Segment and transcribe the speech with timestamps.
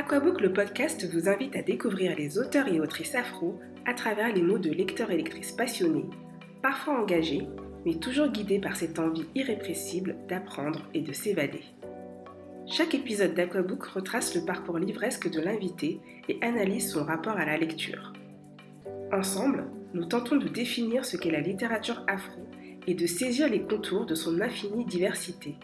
[0.00, 4.40] Aquabook, le podcast, vous invite à découvrir les auteurs et autrices afro à travers les
[4.40, 6.06] mots de lecteurs et lectrices passionnés,
[6.62, 7.46] parfois engagés,
[7.84, 11.64] mais toujours guidés par cette envie irrépressible d'apprendre et de s'évader.
[12.66, 17.58] Chaque épisode d'Aquabook retrace le parcours livresque de l'invité et analyse son rapport à la
[17.58, 18.14] lecture.
[19.12, 22.40] Ensemble, nous tentons de définir ce qu'est la littérature afro
[22.86, 25.56] et de saisir les contours de son infinie diversité.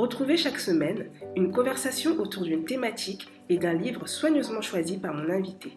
[0.00, 5.28] Retrouvez chaque semaine une conversation autour d'une thématique et d'un livre soigneusement choisi par mon
[5.28, 5.76] invité.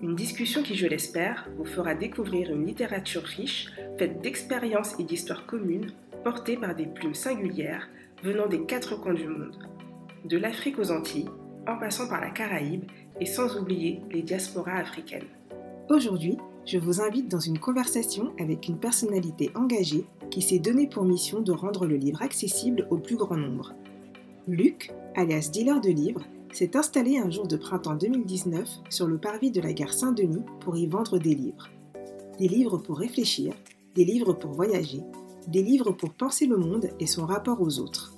[0.00, 5.46] Une discussion qui, je l'espère, vous fera découvrir une littérature riche, faite d'expériences et d'histoires
[5.46, 5.90] communes,
[6.22, 7.88] portées par des plumes singulières
[8.22, 9.68] venant des quatre coins du monde,
[10.24, 11.28] de l'Afrique aux Antilles,
[11.66, 12.84] en passant par la Caraïbe
[13.20, 15.26] et sans oublier les diasporas africaines.
[15.88, 21.04] Aujourd'hui, je vous invite dans une conversation avec une personnalité engagée qui s'est donné pour
[21.04, 23.72] mission de rendre le livre accessible au plus grand nombre.
[24.46, 29.50] Luc, alias dealer de livres, s'est installé un jour de printemps 2019 sur le parvis
[29.50, 31.70] de la gare Saint-Denis pour y vendre des livres.
[32.38, 33.54] Des livres pour réfléchir,
[33.94, 35.00] des livres pour voyager,
[35.46, 38.12] des livres pour penser le monde et son rapport aux autres.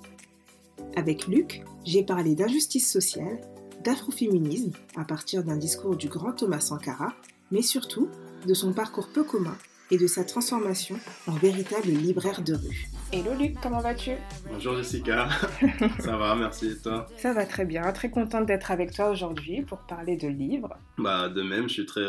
[0.96, 3.40] Avec Luc, j'ai parlé d'injustice sociale,
[3.84, 7.14] d'afroféminisme à partir d'un discours du grand Thomas Sankara,
[7.52, 8.08] mais surtout
[8.46, 9.56] de son parcours peu commun
[9.90, 10.96] et de sa transformation
[11.26, 12.86] en véritable libraire de rue.
[13.12, 14.12] Hello Luc, comment vas-tu?
[14.50, 15.28] Bonjour Jessica,
[15.98, 17.06] ça va, merci et toi?
[17.16, 20.76] Ça va très bien, très contente d'être avec toi aujourd'hui pour parler de livres.
[20.98, 22.06] Bah de même, je suis très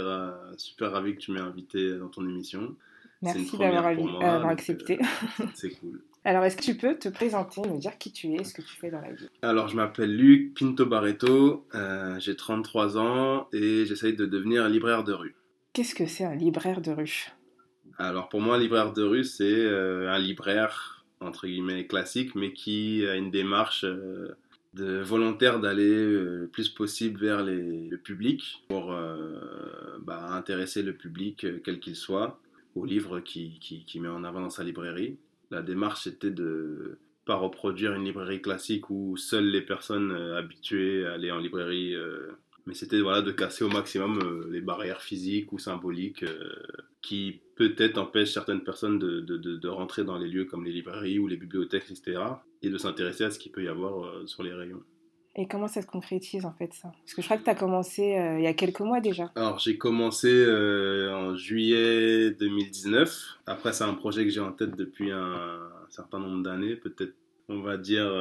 [0.57, 2.75] super ravi que tu m'aies invité dans ton émission.
[3.23, 4.99] Merci d'avoir accepté.
[4.99, 6.01] Euh, c'est cool.
[6.23, 8.75] Alors, est-ce que tu peux te présenter, me dire qui tu es, ce que tu
[8.75, 9.27] fais dans la vie?
[9.41, 15.03] Alors, je m'appelle Luc Pinto Barreto, euh, j'ai 33 ans et j'essaye de devenir libraire
[15.03, 15.35] de rue.
[15.73, 17.31] Qu'est-ce que c'est un libraire de rue
[17.97, 22.51] Alors pour moi, un libraire de rue, c'est euh, un libraire, entre guillemets, classique, mais
[22.51, 24.35] qui a une démarche euh,
[24.73, 31.45] de volontaire d'aller le plus possible vers le public pour euh, bah, intéresser le public,
[31.63, 32.41] quel qu'il soit,
[32.75, 35.19] au livre qui, qui, met en avant dans sa librairie.
[35.51, 41.13] La démarche était de pas reproduire une librairie classique où seules les personnes habituées à
[41.13, 41.95] aller en librairie
[42.65, 46.53] mais c'était voilà, de casser au maximum euh, les barrières physiques ou symboliques euh,
[47.01, 51.19] qui peut-être empêchent certaines personnes de, de, de, rentrer dans les lieux comme les librairies
[51.19, 52.21] ou les bibliothèques, etc.
[52.61, 54.83] et de s'intéresser à ce qu'il peut y avoir euh, sur les rayons.
[55.35, 56.91] Et comment ça se concrétise en fait ça?
[56.91, 58.01] Parce que je crois que tu as commencé
[58.37, 59.31] il y a quelques mois déjà.
[59.35, 60.45] Alors j'ai commencé
[61.09, 63.39] en juillet 2019.
[63.47, 65.57] Après c'est un projet que j'ai en tête depuis un
[65.89, 67.13] certain nombre d'années, peut-être
[67.47, 68.11] on va dire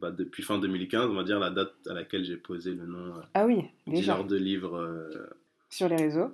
[0.00, 3.16] bah, depuis fin 2015, on va dire la date à laquelle j'ai posé le nom
[3.16, 4.22] euh, ah oui, déjà.
[4.22, 5.10] de livre euh,
[5.70, 6.32] sur les réseaux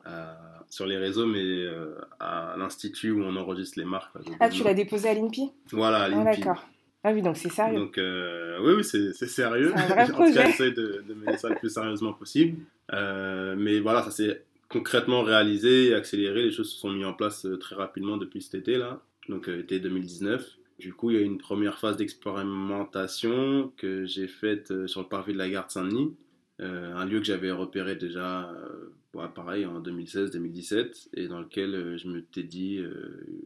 [0.68, 4.14] Sur les réseaux, mais euh, à l'institut où on enregistre les marques.
[4.40, 5.50] ah, tu l'as déposé à l'INPI?
[5.72, 6.28] Voilà, à l'INPI.
[6.28, 6.68] Ah, d'accord.
[7.04, 7.78] Ah oui, donc c'est sérieux.
[7.78, 9.72] Donc, oui, oui, c'est sérieux.
[9.76, 12.58] Un vrai en tout cas, j'essaie de, de mener ça le plus sérieusement possible.
[12.90, 16.42] mais voilà, ça s'est concrètement réalisé et accéléré.
[16.42, 20.58] Les choses se sont mises en place très rapidement depuis cet été-là, donc été 2019.
[20.78, 25.08] Du coup, il y a une première phase d'expérimentation que j'ai faite euh, sur le
[25.08, 26.16] parvis de la gare de Saint-Denis,
[26.60, 32.08] euh, un lieu que j'avais repéré déjà, euh, pareil, en 2016-2017, et dans lequel je
[32.08, 32.84] me t'ai dit,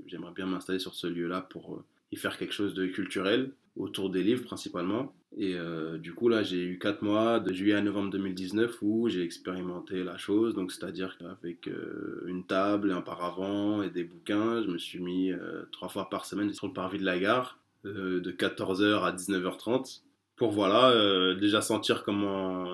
[0.06, 4.22] j'aimerais bien m'installer sur ce lieu-là pour y faire quelque chose de culturel, autour des
[4.22, 5.14] livres principalement.
[5.36, 9.08] Et euh, du coup, là, j'ai eu 4 mois, de juillet à novembre 2019, où
[9.08, 10.54] j'ai expérimenté la chose.
[10.54, 15.30] Donc, c'est-à-dire qu'avec euh, une table, un paravent et des bouquins, je me suis mis
[15.30, 20.02] euh, trois fois par semaine sur le parvis de la gare, de 14h à 19h30,
[20.36, 22.66] pour voilà, déjà sentir comment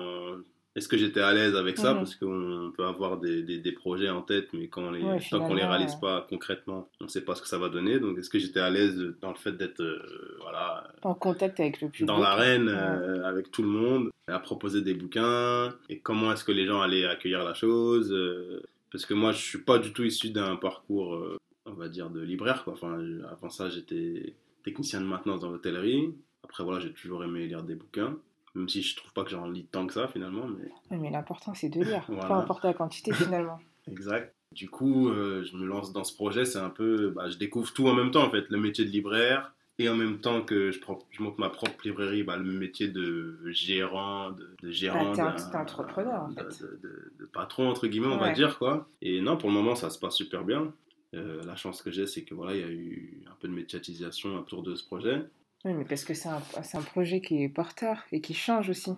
[0.75, 1.93] est-ce que j'étais à l'aise avec ça?
[1.93, 1.99] Mhm.
[1.99, 5.63] Parce qu'on peut avoir des, des, projets en tête, mais quand les, tant qu'on les
[5.63, 7.99] réalise pas concrètement, on ne sait pas ce que ça va donner.
[7.99, 11.79] Donc, est-ce que j'étais à l'aise dans le fait d'être euh, voilà, en contact avec
[11.79, 12.07] le public?
[12.07, 16.51] Dans l'arène, euh, avec tout le monde, à proposer des bouquins Et comment est-ce que
[16.51, 18.61] les gens allaient accueillir la chose euh,
[18.91, 21.17] Parce que moi, je suis pas du tout issu d'un parcours,
[21.65, 22.65] on va dire, de libraire.
[22.65, 22.73] Quoi.
[22.73, 22.99] Enfin,
[23.31, 24.35] avant ça, j'étais
[24.65, 26.13] technicien de maintenance dans l'hôtellerie.
[26.43, 28.17] Après, voilà, j'ai toujours aimé lire des bouquins.
[28.55, 30.47] Même si je trouve pas que j'en lis tant que ça finalement.
[30.47, 33.59] Mais, mais l'important c'est de lire, peu importe la quantité finalement.
[33.87, 34.33] exact.
[34.51, 37.73] Du coup, euh, je me lance dans ce projet, c'est un peu, bah, je découvre
[37.73, 40.71] tout en même temps en fait, le métier de libraire et en même temps que
[40.71, 40.79] je,
[41.11, 45.61] je monte ma propre librairie, bah, le métier de gérant, de, de gérant, bah, un
[45.61, 46.63] entrepreneur en fait.
[46.81, 48.87] De, patron entre guillemets, on va dire quoi.
[49.01, 50.71] Et non, pour le moment, ça se passe super bien.
[51.13, 53.53] Euh, la chance que j'ai, c'est que voilà, il y a eu un peu de
[53.53, 55.21] médiatisation autour de ce projet.
[55.65, 56.41] Oui, mais parce que c'est un,
[56.75, 58.91] un, projet qui est porteur et qui change aussi.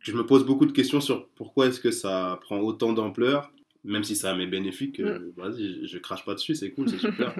[0.00, 3.50] Je me pose beaucoup de questions sur pourquoi est-ce que ça prend autant d'ampleur,
[3.84, 5.00] même si ça m'est bénéfique.
[5.00, 5.32] Euh, mm.
[5.36, 7.34] vas-y, je, crache pas dessus, c'est cool, c'est super.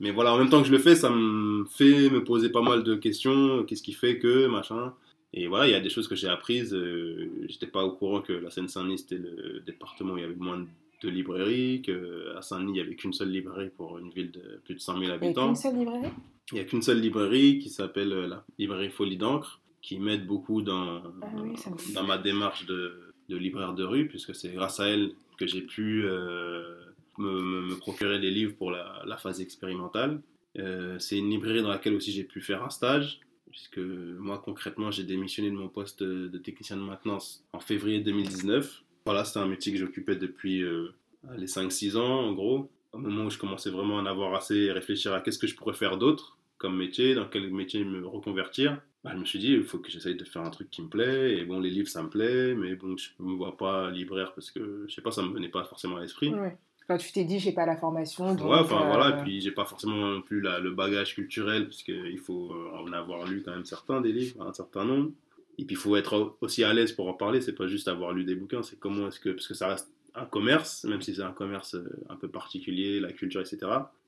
[0.00, 2.62] mais voilà, en même temps que je le fais, ça me fait me poser pas
[2.62, 3.64] mal de questions.
[3.64, 4.94] Qu'est-ce qui fait que, machin
[5.34, 6.72] Et voilà, il y a des choses que j'ai apprises.
[6.72, 10.34] Euh, J'étais pas au courant que la Seine-Saint-Denis c'était le département où il y avait
[10.36, 10.66] moins de
[11.08, 14.80] librairies, qu'à Saint-Denis il n'y avait qu'une seule librairie pour une ville de plus de
[14.80, 15.52] 100 000 habitants.
[15.52, 16.12] Il n'y a qu'une seule librairie?
[16.50, 20.62] Il n'y a qu'une seule librairie qui s'appelle la librairie Folie d'encre, qui m'aide beaucoup
[20.62, 21.54] dans, ah oui,
[21.94, 25.62] dans ma démarche de, de, libraire de rue, puisque c'est grâce à elle que j'ai
[25.62, 26.76] pu euh,
[27.18, 30.20] me, me, procurer les livres pour la, la phase expérimentale.
[30.58, 33.20] Euh, c'est une librairie dans laquelle aussi j'ai pu faire un stage,
[33.50, 38.84] puisque moi concrètement j'ai démissionné de mon poste de technicien de maintenance en février 2019.
[39.04, 40.94] Voilà, c'était un métier que j'occupais depuis euh,
[41.36, 42.70] les 5-6 ans en gros.
[42.92, 45.46] Au moment où je commençais vraiment à en avoir assez et réfléchir à qu'est-ce que
[45.46, 49.40] je pourrais faire d'autre comme métier, dans quel métier me reconvertir, bah, je me suis
[49.40, 51.36] dit, il faut que j'essaye de faire un truc qui me plaît.
[51.36, 54.32] Et bon, les livres, ça me plaît, mais bon, je ne me vois pas libraire
[54.32, 56.32] parce que, je sais pas, ça me venait pas forcément à l'esprit.
[56.32, 56.56] Ouais.
[56.86, 58.34] Quand tu t'es dit, j'ai pas la formation.
[58.34, 61.64] Donc, ouais, enfin voilà, et puis j'ai pas forcément non plus la, le bagage culturel,
[61.64, 65.10] parce qu'il faut euh, en avoir lu quand même certains des livres, un certain nombre.
[65.58, 68.12] Et puis il faut être aussi à l'aise pour en parler, c'est pas juste avoir
[68.12, 71.14] lu des bouquins, c'est comment est-ce que, parce que ça reste un commerce, même si
[71.14, 73.58] c'est un commerce euh, un peu particulier, la culture, etc.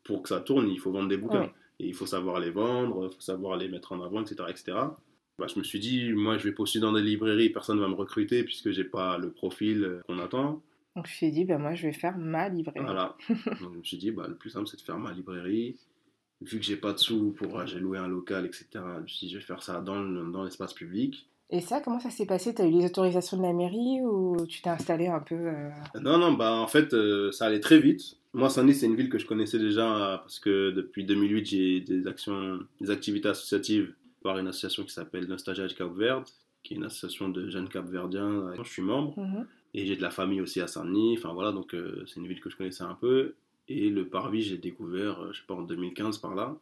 [0.05, 1.51] Pour que ça tourne, il faut vendre des bouquins.
[1.81, 4.45] Et il faut savoir les vendre, il faut savoir les mettre en avant, etc.
[4.49, 4.73] etc.
[5.39, 7.89] Bah, je me suis dit, moi je vais postuler dans des librairies, personne ne va
[7.89, 10.63] me recruter puisque j'ai pas le profil euh, qu'on attend.
[10.95, 12.85] Donc je me suis dit, bah, moi je vais faire ma librairie.
[12.85, 13.17] Voilà.
[13.29, 15.77] Donc je me suis dit, bah, le plus simple c'est de faire ma librairie.
[16.41, 18.67] Vu que j'ai pas de sous pour, j'ai loué un local, etc.
[18.75, 21.27] Je me suis dit, je vais faire ça dans, dans l'espace public.
[21.51, 22.55] Et ça, comment ça s'est passé?
[22.55, 25.71] Tu as eu les autorisations de la mairie ou tu t'es installé un peu euh?
[26.01, 28.17] Non, non, bah en fait, euh, ça allait très vite.
[28.33, 32.07] Moi, Saint-Denis, c'est une ville que je connaissais déjà parce que depuis 2008, j'ai des
[32.07, 36.25] actions, des activités associatives par une association qui s'appelle Nostalgia Cap Verde,
[36.63, 38.55] qui est une association de jeunes capverdiens.
[38.63, 39.17] Je suis membre.
[39.19, 39.47] Mhm.
[39.75, 41.17] Et j'ai de la famille aussi à Saint-Denis.
[41.19, 43.35] Enfin voilà, donc euh, c'est une ville que je connaissais un peu.
[43.69, 46.57] Et le parvis, j'ai découvert, je sais pas, en 2015 par là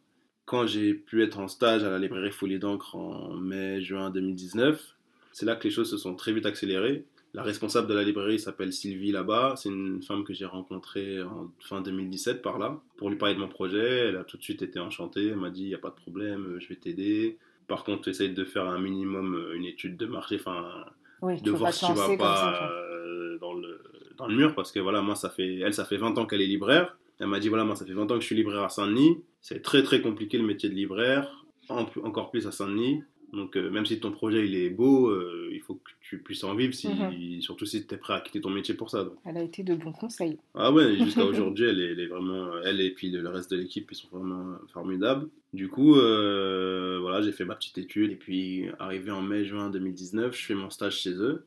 [0.45, 4.95] quand j'ai pu être en stage à la librairie Folie d'encre en mai-juin 2019,
[5.31, 7.05] c'est là que les choses se sont très vite accélérées.
[7.33, 9.55] La responsable de la librairie s'appelle Sylvie là-bas.
[9.57, 13.39] C'est une femme que j'ai rencontrée en fin 2017 par là pour lui parler de
[13.39, 14.09] mon projet.
[14.09, 15.29] Elle a tout de suite été enchantée.
[15.29, 17.37] Elle m'a dit il n'y a pas de problème, je vais t'aider.
[17.67, 20.85] Par contre, essaye de faire un minimum euh, une étude de marché, enfin,
[21.23, 23.81] de voir si tu vas pas euh, dans, le,
[24.17, 26.41] dans le mur parce que voilà, moi, ça fait, elle, ça fait 20 ans qu'elle
[26.41, 26.97] est libraire.
[27.23, 29.17] Elle m'a dit voilà, moi, ça fait 20 ans que je suis libraire à Saint-Denis.
[29.39, 33.01] C'est très très compliqué le métier de libraire, encore plus à Saint-Denis.
[33.31, 36.43] Donc euh, même si ton projet il est beau, euh, il faut que tu puisses
[36.43, 37.41] en vivre, si, mhm.
[37.41, 39.09] surtout si tu es prêt à quitter ton métier pour ça.
[39.25, 40.37] Elle a été de bons conseils.
[40.53, 43.95] Ah ouais, jusqu'à aujourd'hui, elle est, vraiment, elle et puis le reste de l'équipe, ils
[43.95, 45.29] sont vraiment formidables.
[45.53, 50.37] Du coup, euh, voilà, j'ai fait ma petite étude et puis arrivé en mai-juin 2019,
[50.37, 51.45] je fais mon stage chez eux.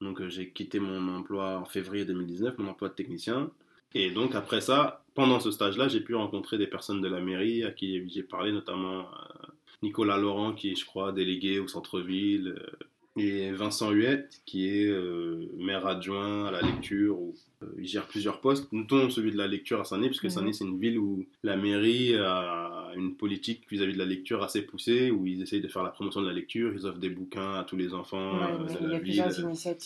[0.00, 3.50] Donc j'ai quitté mon emploi en février 2019, mon emploi de technicien.
[3.94, 7.64] Et donc après ça, pendant ce stage-là, j'ai pu rencontrer des personnes de la mairie
[7.64, 9.46] à qui j'ai parlé, notamment euh,
[9.82, 14.86] Nicolas Laurent, qui est, je crois, délégué au centre-ville, euh, et Vincent Huette, qui est
[14.86, 17.34] euh, maire adjoint à la lecture, où
[17.64, 20.54] euh, il gère plusieurs postes, dont celui de la lecture à Saint-Denis, parce que Saint-Denis,
[20.54, 25.10] c'est une ville où la mairie a une politique vis-à-vis de la lecture assez poussée,
[25.10, 27.64] où ils essayent de faire la promotion de la lecture, ils offrent des bouquins à
[27.64, 29.24] tous les enfants de la ville.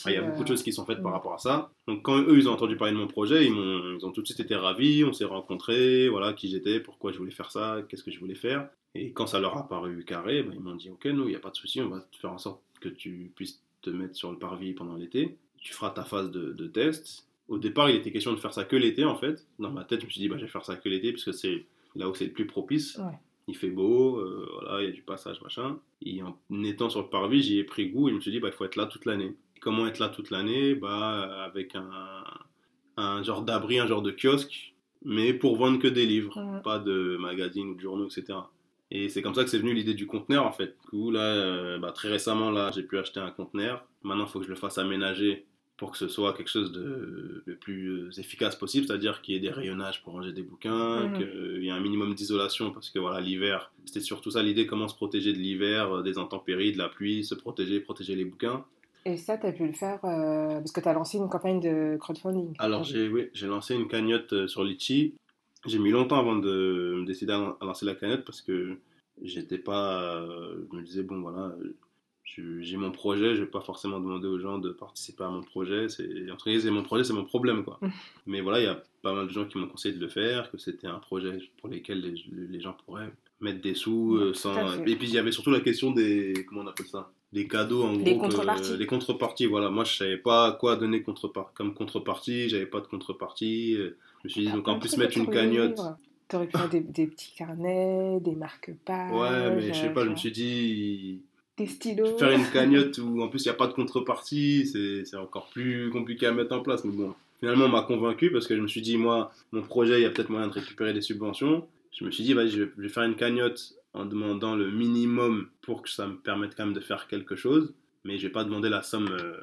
[0.07, 1.71] il y a beaucoup de choses qui sont faites par rapport à ça.
[1.87, 4.23] Donc quand eux, ils ont entendu parler de mon projet, ils, ont, ils ont tout
[4.23, 7.83] de suite été ravis, on s'est rencontrés, voilà qui j'étais, pourquoi je voulais faire ça,
[7.89, 8.69] qu'est-ce que je voulais faire.
[8.95, 11.37] Et quand ça leur a paru carré, ben, ils m'ont dit Ok, nous, il n'y
[11.37, 14.31] a pas de souci, on va faire en sorte que tu puisses te mettre sur
[14.31, 15.37] le parvis pendant l'été.
[15.59, 17.27] Tu feras ta phase de, test.
[17.49, 19.45] Au départ, il était question de faire ça que l'été, en fait.
[19.59, 21.25] Dans ma tête, je me suis dit bah, Je vais faire ça que l'été, parce
[21.25, 22.99] que c'est là où c'est le plus propice.
[23.49, 25.79] Il fait beau, euh, voilà, il y a du passage, machin.
[26.01, 28.39] Et en étant sur le parvis, j'y ai pris goût et je me suis dit
[28.41, 29.35] bah, Il faut être là toute l'année.
[29.61, 30.75] Comment être là toute l'année?
[30.75, 31.91] Bah, Avec un,
[32.97, 37.17] un genre d'abri, un genre de kiosque, mais pour vendre que des livres, pas de
[37.19, 38.39] magazines ou de journaux, etc.
[38.91, 40.77] Et c'est comme ça que c'est venu l'idée du conteneur en fait.
[40.83, 43.85] Du coup, là, euh, bah, très récemment, là, j'ai pu acheter un conteneur.
[44.03, 45.47] Maintenant, il faut que je le fasse aménager
[45.83, 49.37] pour que ce soit quelque chose de le plus euh, efficace possible, c'est-à-dire qu'il y
[49.37, 51.15] ait des rayonnages pour ranger des bouquins, mhm.
[51.17, 54.87] qu'il y ait un minimum d'isolation, parce que voilà, l'hiver, c'était surtout ça l'idée, comment
[54.87, 58.65] se protéger de l'hiver, euh, des intempéries, de la pluie, se protéger, protéger les bouquins.
[59.07, 61.97] Et ça, tu as pu le faire parce que tu as lancé une campagne de
[61.99, 62.55] crowdfunding.
[62.61, 65.17] Alors, j'ai oui, lancé une cagnotte sur Litchi
[65.67, 68.79] j'ai mis longtemps avant de me décider à lancer la cagnotte parce que
[69.23, 70.21] j'étais pas.
[70.23, 71.55] Euh, je me disais, bon voilà,
[72.37, 75.89] j'ai mon projet, je vais pas forcément demander aux gens de participer à mon projet.
[75.89, 77.79] C'est entre guillemets, mon projet, c'est mon problème quoi.
[78.27, 80.51] Mais voilà, il y a pas mal de gens qui m'ont conseillé de le faire,
[80.51, 82.15] que c'était un projet pour lequel les,
[82.49, 84.55] les, gens pourraient mettre des sous euh, sans.
[84.87, 87.11] Et puis il y avait surtout la question des comment on appelle ça?
[87.33, 88.77] Des cadeaux en gros contreparties.
[88.77, 93.75] les contreparties voilà moi je savais pas quoi donner comme contrepartie j'avais pas de contrepartie
[93.75, 95.81] je me suis dit donc en plus mettre une cagnotte
[96.33, 99.13] T'aurais pu faire des, petits carnets, des marque-pages.
[99.13, 101.21] Ouais, mais je sais pas, je me suis dit,
[101.59, 102.17] Des stylos.
[102.19, 105.91] Faire une cagnotte où en plus il n'y a pas de contrepartie, c'est encore plus
[105.91, 106.85] compliqué à mettre en place.
[106.85, 110.01] Mais bon, finalement, on m'a convaincu parce que je me suis dit, moi, mon projet,
[110.01, 111.67] il y a peut-être moyen de récupérer des subventions.
[111.93, 115.91] Je me suis dit, je vais faire une cagnotte en demandant le minimum pour que
[115.91, 117.75] ça me permette quand même de faire quelque chose.
[118.05, 119.37] Mais je vais pas demander la somme euh,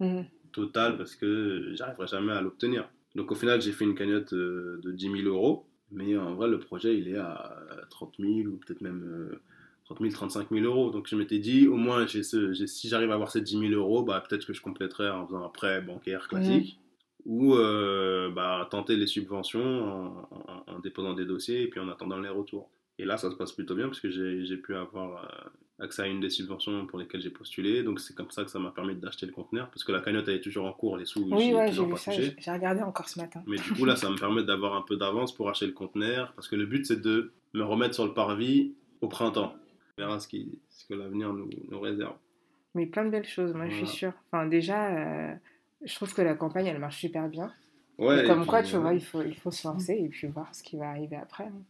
[0.00, 0.24] mhm.
[0.52, 2.88] totale parce que j'arriverai jamais à l'obtenir.
[3.14, 5.66] Donc au final, j'ai fait une cagnotte euh, de 10 000 euros.
[5.92, 7.60] Mais en vrai, le projet, il est à
[7.90, 9.38] 30 000 ou peut-être même
[9.86, 10.90] 30 000, 35 000 euros.
[10.90, 14.02] Donc je m'étais dit, au moins, ce, si j'arrive à avoir ces 10 000 euros,
[14.02, 16.78] bah, peut-être que je compléterai en faisant un prêt bancaire classique.
[17.26, 20.26] Ou euh, bah, tenter les subventions
[20.66, 22.70] en, déposant des dossiers et puis en attendant les retours.
[22.98, 26.06] Et là, ça se passe plutôt bien parce que j'ai pu avoir euh, accès à
[26.06, 27.82] une des subventions pour lesquelles j'ai postulé.
[27.82, 30.28] Donc c'est comme ça que ça m'a permis d'acheter le conteneur parce que la cagnotte
[30.28, 31.24] elle est toujours en cours, les sous.
[31.30, 33.42] Oui, ouais, j'ai vu ça, j'ai regardé encore ce matin.
[33.46, 36.32] Mais du coup, là, ça me permet d'avoir un peu d'avance pour acheter le conteneur
[36.34, 39.54] parce que le but c'est de me remettre sur le parvis au printemps.
[39.98, 42.16] On verra ce, qui, ce que l'avenir nous, nous, réserve.
[42.74, 44.12] Mais plein de belles choses, moi je suis sûre.
[44.26, 45.34] Enfin, déjà, euh,
[45.84, 47.52] je trouve que la campagne elle marche super bien.
[47.98, 50.64] Ouais, comme quoi, tu vois, il faut, il faut se lancer et puis voir ce
[50.64, 51.44] qui va arriver après.
[51.44, 51.62] Hein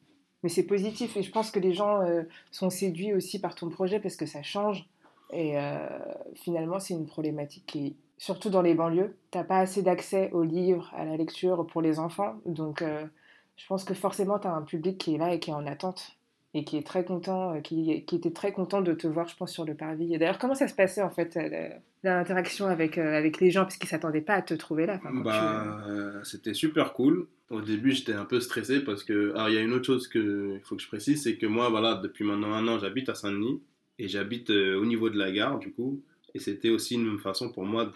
[0.44, 3.70] mais c'est positif et je pense que les gens euh, sont séduits aussi par ton
[3.70, 4.86] projet parce que ça change
[5.32, 5.88] et euh,
[6.34, 10.92] finalement c'est une problématique qui surtout dans les banlieues t'as pas assez d'accès aux livres
[10.94, 13.06] à la lecture pour les enfants donc euh,
[13.56, 15.66] je pense que forcément tu as un public qui est là et qui est en
[15.66, 16.14] attente
[16.54, 19.52] et qui est très content, qui, qui, était très content de te voir, je pense,
[19.52, 20.14] sur le parvis.
[20.14, 21.36] Et d'ailleurs, comment ça se passait en fait,
[22.04, 25.82] l'interaction avec, avec les gens, parce qu'ils s'attendaient pas à te trouver là bah,
[26.22, 27.26] C'était super cool.
[27.50, 29.32] Au début, j'étais un peu stressé parce que.
[29.34, 31.68] Alors, il y a une autre chose qu'il faut que je précise c'est que moi,
[31.68, 33.60] voilà, depuis maintenant un an, j'habite à Saint-Denis
[33.98, 36.02] et j'habite euh, au niveau de la gare, du coup.
[36.34, 37.90] Et c'était aussi une façon pour moi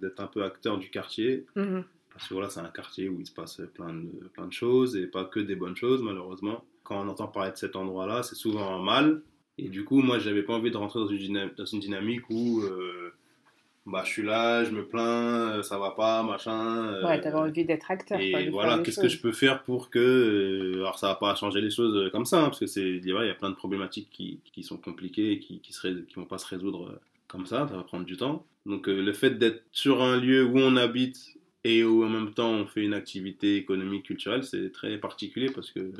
[0.00, 1.46] d'être un peu acteur du quartier.
[1.56, 1.84] Mhm.
[2.20, 4.94] Parce que voilà, c'est un quartier où il se passe plein de, plein de choses
[4.94, 6.62] et pas que des bonnes choses, malheureusement.
[6.82, 9.22] Quand on entend parler de cet endroit-là, c'est souvent mal.
[9.56, 12.60] Et du coup, moi, j'avais pas envie de rentrer dans une, dans une dynamique où.
[12.60, 13.14] Euh,
[13.86, 16.88] bah, je suis là, je me plains, euh, ça va pas, machin.
[16.92, 18.20] Euh, ouais, t'avais envie d'être acteur.
[18.20, 20.74] Et voilà, qu'est-ce que je peux faire pour que.
[20.76, 23.12] Alors, ça va pas changer les choses comme ça, hein, parce que c'est, il y
[23.12, 26.46] a plein de problématiques qui, qui sont compliquées et qui, qui, qui vont pas se
[26.46, 28.44] résoudre comme ça, ça va prendre du temps.
[28.66, 32.50] Donc, le fait d'être sur un lieu où on habite et où en même temps
[32.50, 35.92] on fait une activité économique, culturelle, c'est très particulier parce que.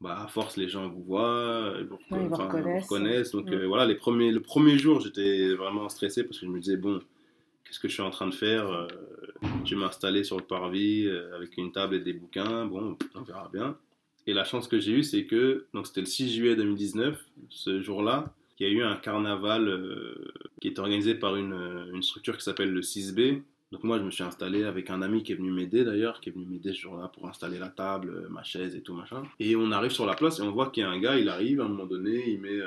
[0.00, 3.32] bah, à force, les gens vous voient, vous, reconnaissent.
[3.32, 3.64] Donc mm.
[3.66, 7.00] voilà, les premiers, le premier jour, j'étais vraiment stressé parce que je me disais, bon,
[7.64, 8.86] qu'est-ce que je suis en train de faire euh,
[9.64, 12.66] Je vais m'installer sur le parvis euh, avec une table et des bouquins.
[12.66, 13.76] Bon, on verra bien.
[14.26, 17.18] Et la chance que j'ai eue, c'est que donc c'était le 6 juillet 2019,
[17.50, 22.02] ce jour-là, il y a eu un carnaval euh, qui est organisé par une, une
[22.02, 23.42] structure qui s'appelle le 6B.
[23.74, 26.28] Donc moi, je me suis installé avec un ami qui est venu m'aider d'ailleurs, qui
[26.28, 29.24] est venu m'aider ce jour-là pour installer la table, ma chaise et tout machin.
[29.40, 31.28] Et on arrive sur la place et on voit qu'il y a un gars, il
[31.28, 32.60] arrive à un moment donné, il met,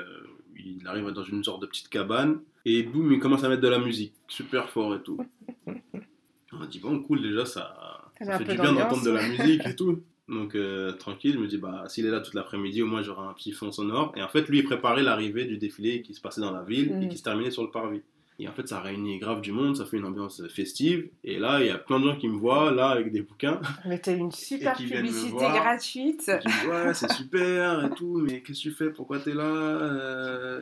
[0.58, 3.68] il arrive dans une sorte de petite cabane et boum, il commence à mettre de
[3.68, 5.18] la musique, super fort et tout.
[6.52, 9.74] On dit, bon, cool, déjà, ça, ça fait du bien d'entendre de la musique et
[9.76, 10.02] tout.
[10.28, 13.26] Donc, euh, tranquille, je me dis, bah, s'il est là toute l'après-midi, au moins j'aurai
[13.26, 14.12] un petit fond sonore.
[14.16, 16.90] Et en fait, lui, il préparait l'arrivée du défilé qui se passait dans la ville
[16.90, 17.08] et mm.
[17.08, 18.02] qui se terminait sur le parvis.
[18.40, 21.08] Et en fait, ça réunit grave du monde, ça fait une ambiance festive.
[21.24, 23.60] Et là, il y a plein de gens qui me voient, là, avec des bouquins.
[23.84, 26.30] Mais t'as une super publicité gratuite.
[26.68, 28.90] ouais, c'est super et tout, mais qu'est-ce que tu fais?
[28.90, 29.42] Pourquoi t'es là?
[29.42, 30.60] Euh...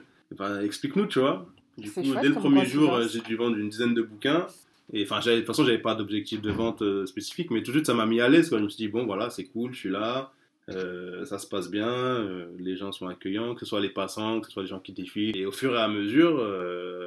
[0.63, 1.47] Explique-nous, tu vois.
[1.77, 4.47] Du coup, dès le premier jour, j'ai dû vendre une dizaine de bouquins.
[4.93, 7.77] Et enfin, de toute façon, j'avais pas d'objectif de vente euh, spécifique, mais tout de
[7.77, 8.51] suite, ça m'a mis à l'aise.
[8.51, 10.33] Je me suis dit, bon, voilà, c'est cool, je suis là,
[10.71, 14.47] euh, ça se passe bien, les gens sont accueillants, que ce soit les passants, que
[14.47, 15.37] ce soit les gens qui défilent.
[15.37, 16.37] Et au fur et à mesure,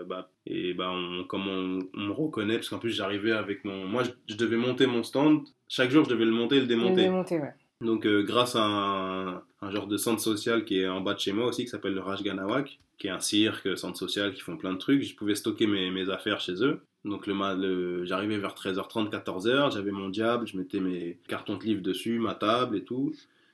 [0.07, 3.85] bah, et bah, on, comme on, me reconnaît, parce qu'en plus, j'arrivais avec mon.
[3.85, 5.41] Moi, je, devais monter mon stand.
[5.67, 7.01] Chaque jour, je devais le monter et le démonter.
[7.01, 7.53] Le démonter, ouais.
[7.81, 11.31] Donc, grâce à un, un, genre de centre social qui est en bas de chez
[11.31, 14.73] moi aussi, qui s'appelle le Rajganawak, qui est un cirque, centre social, qui font plein
[14.73, 15.01] de trucs.
[15.01, 16.81] Je pouvais stocker mes, mes affaires chez eux.
[17.05, 21.63] Donc le, le j'arrivais vers 13h30, 14h, j'avais mon diable, je mettais mes cartons de
[21.63, 23.13] livres dessus, ma table et tout.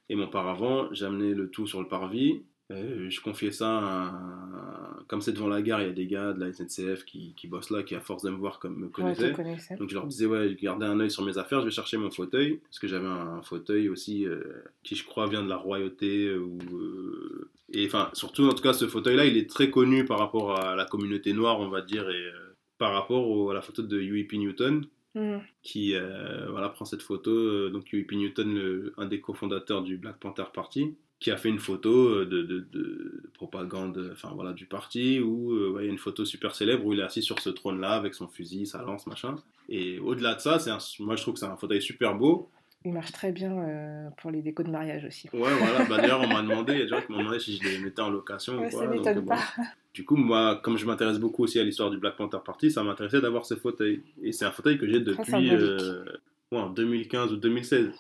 [0.10, 2.44] Et mon paravent, j'amenais le tout sur le parvis.
[2.72, 6.34] Euh, je confiais ça à, comme c'est devant la gare, il y a des gars
[6.34, 8.88] de la SNCF qui, qui bossent là, qui à force de me voir comme me
[8.88, 9.34] connaissaient.
[9.78, 12.10] Donc je leur disais ouais, gardez un œil sur mes affaires, je vais chercher mon
[12.10, 14.42] fauteuil parce que j'avais un, fauteuil aussi euh,
[14.82, 16.58] qui je crois vient de la royauté euh, ou
[17.72, 20.60] et enfin surtout en tout cas ce fauteuil là, il est très connu par rapport
[20.60, 22.32] à la communauté noire, on va dire et
[22.80, 24.86] par rapport à la photo de UEP Newton.
[25.16, 25.38] Mm.
[25.64, 25.94] qui
[26.50, 27.70] voilà, prend cette photo.
[27.70, 31.60] donc UEP Newton, le, un des cofondateurs du Black Panther Party, qui a fait une
[31.60, 35.98] photo euh, de, de, propagande enfin voilà du parti où euh, il y a une
[35.98, 38.82] photo super célèbre où il est assis sur ce trône là avec son fusil sa
[38.82, 39.36] lance machin
[39.70, 42.50] et au-delà de ça c'est moi je trouve que c'est un fauteuil super beau
[42.84, 45.28] Il marche très bien euh, pour les décos de mariage aussi.
[45.34, 45.86] Ouais, voilà.
[45.86, 47.64] Bah, D'ailleurs, on m'a demandé, il y a des gens qui m'ont demandé si je
[47.68, 48.88] les mettais en location Ouais, ou ça quoi.
[48.88, 49.36] donc, m'étonne euh, bon.
[49.96, 52.84] Du coup, moi, comme je m'intéresse beaucoup aussi à l'histoire du Black Panther Party, ça
[52.84, 54.04] m'intéressait d'avoir ce fauteuil.
[54.22, 56.04] Et c'est un fauteuil que j'ai depuis euh,
[56.52, 57.92] ouais, en 2015 ou 2016.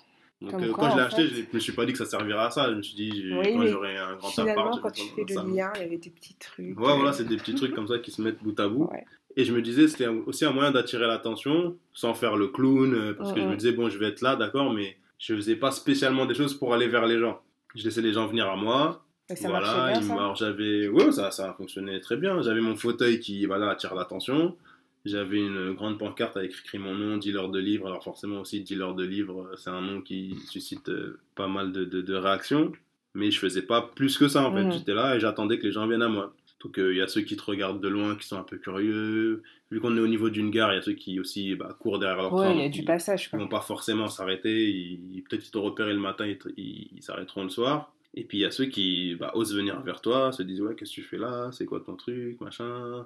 [0.42, 1.98] Donc euh, quoi, quand je l'ai acheté, fait- je ne me suis pas dit que
[1.98, 2.70] ça servirait à ça.
[2.70, 5.44] Je me suis dit, Oui, quand j'aurai un grand appart, quand tu fais ça.
[5.44, 6.78] le lien, il y avait des petits trucs.
[6.78, 8.90] Ouais, voilà, euh, c'est des petits trucs comme ça qui se mettent bout à bout.
[8.92, 9.06] ouais.
[9.38, 13.14] Et je me disais, c'était aussi un moyen d'attirer l'attention, sans faire le clown, euh,
[13.14, 15.72] parce que je me disais, bon, je vais être là, d'accord, mais je faisais pas
[15.72, 17.42] spécialement des choses pour aller vers les gens.
[17.74, 19.05] Je laissais les gens venir à moi.
[19.34, 20.14] Ça voilà, bien, ça?
[20.14, 22.42] alors j'avais, ouais, ça, ça fonctionnait très bien.
[22.44, 24.56] J'avais mon fauteuil qui, voilà, attire l'attention.
[25.04, 27.88] J'avais une grande pancarte avec écrit mon nom, dealer de livres.
[27.88, 31.72] Alors forcément aussi, dealer de livres, euh, c'est un nom qui suscite euh, pas mal
[31.72, 32.72] de, de- de réactions.
[33.16, 34.64] Mais je faisais pas plus que ça en fait.
[34.64, 34.72] Mhm.
[34.74, 36.34] J'étais là et j'attendais que les gens viennent à moi.
[36.64, 38.58] Donc euh, il y a ceux qui te regardent de loin, qui sont un peu
[38.58, 39.42] curieux.
[39.72, 41.98] Vu qu'on est au niveau d'une gare, il y a ceux qui aussi bah, courent
[42.00, 42.54] derrière leur Ouais, train.
[42.54, 43.26] il y a du ils- passage.
[43.26, 43.40] ils Quoi.
[43.40, 44.70] vont pas forcément s'arrêter.
[44.70, 47.92] Ils, peut-être qu'ils t'ont repéré le matin, ils, ils- ils s'arrêteront le soir.
[48.16, 50.76] Et puis il y a ceux qui bah, osent venir vers toi, se disent ouais
[50.76, 53.06] qu'est-ce que tu fais là, c'est quoi ton truc, machin.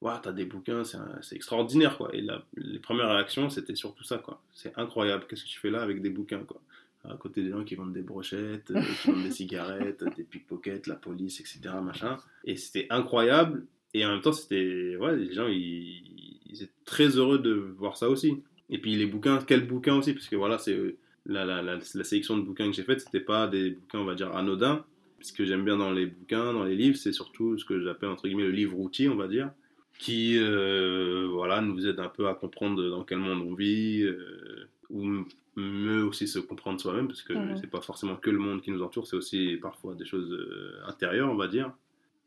[0.00, 2.10] Ouais, t'as des bouquins, c'est extraordinaire quoi.
[2.12, 4.40] Et la- les premières réactions c'était surtout ça quoi.
[4.52, 6.60] C'est incroyable, qu'est-ce que tu fais là avec des bouquins quoi?
[7.04, 10.86] À côté des gens qui vendent des brochettes, euh, qui vendent des cigarettes, des pickpockets,
[10.88, 11.80] la police, etc.
[11.80, 12.18] machin.
[12.44, 13.64] Et c'était incroyable.
[13.94, 16.02] Et en même temps c'était ouais les gens ils,
[16.46, 18.42] ils étaient très heureux de voir ça aussi.
[18.70, 20.96] Et puis les bouquins, quels bouquins aussi, parce que voilà, c'est
[21.28, 24.04] la, la, la, la sélection de bouquins que j'ai faite, c'était pas des bouquins, on
[24.04, 24.84] va dire, anodins.
[25.20, 28.08] Ce que j'aime bien dans les bouquins, dans les livres, c'est surtout ce que j'appelle
[28.10, 29.50] entre guillemets le livre outil, on va dire,
[29.98, 34.68] qui euh, voilà, nous aide un peu à comprendre dans quel monde on vit, euh,
[34.90, 35.24] ou
[35.56, 37.56] mieux aussi se comprendre soi-même, parce que Mhm.
[37.60, 40.78] c'est pas forcément que le monde qui nous entoure, c'est aussi parfois des choses euh,
[40.86, 41.72] intérieures, on va dire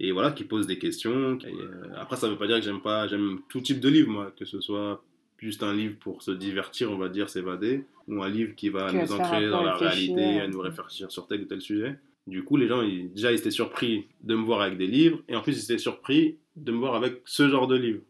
[0.03, 3.07] et voilà qui pose des questions euh, après ça veut pas dire que j'aime pas
[3.07, 5.03] j'aime tout type de livre moi que ce soit
[5.41, 8.89] juste un livre pour se divertir on va dire s'évader ou un livre qui va
[8.89, 12.43] Qui nous peu dans la réalité à nous réfléchir sur tel ou tel sujet du
[12.43, 15.35] coup les gens ils- déjà ils étaient surpris de me voir avec des livres et
[15.35, 18.01] en plus ils étaient surpris de me voir avec ce genre de livre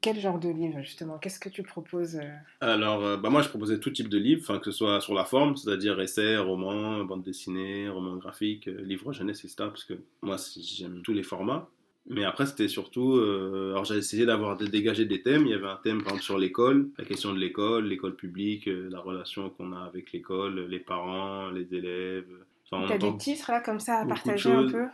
[0.00, 1.18] Quel genre de livre, justement?
[1.18, 2.28] Qu'est-ce que tu proposes euh,
[2.62, 5.24] alors, euh, bah moi, je proposais tout type de livres, que ce soit sur la
[5.26, 9.56] forme, c'est-à-dire essais, romans, bande dessinée, romans graphiques, euh, livres jeunesse, etc.
[9.68, 11.68] Parce que moi, j'aime tous les formats.
[12.08, 13.14] Mais après, c'était surtout.
[13.16, 15.46] euh, alors, j'ai essayé d'avoir de dégager des thèmes.
[15.46, 18.66] Il y avait un thème, par exemple, sur l'école, la question de l'école, l'école publique,
[18.68, 22.26] euh, la relation qu'on a avec l'école, les parents, les élèves.
[22.70, 24.86] Enfin, T'as des titres là comme ça à partager un peu?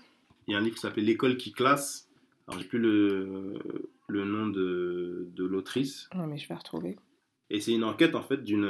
[0.48, 2.08] Il y a un livre qui s'appelle L'école qui classe.
[2.48, 3.54] Alors, j'ai plus le,
[4.08, 6.08] le nom de, de l'autrice.
[6.14, 6.96] Non, mais je vais retrouver.
[7.48, 8.66] Et c'est une enquête en fait d'une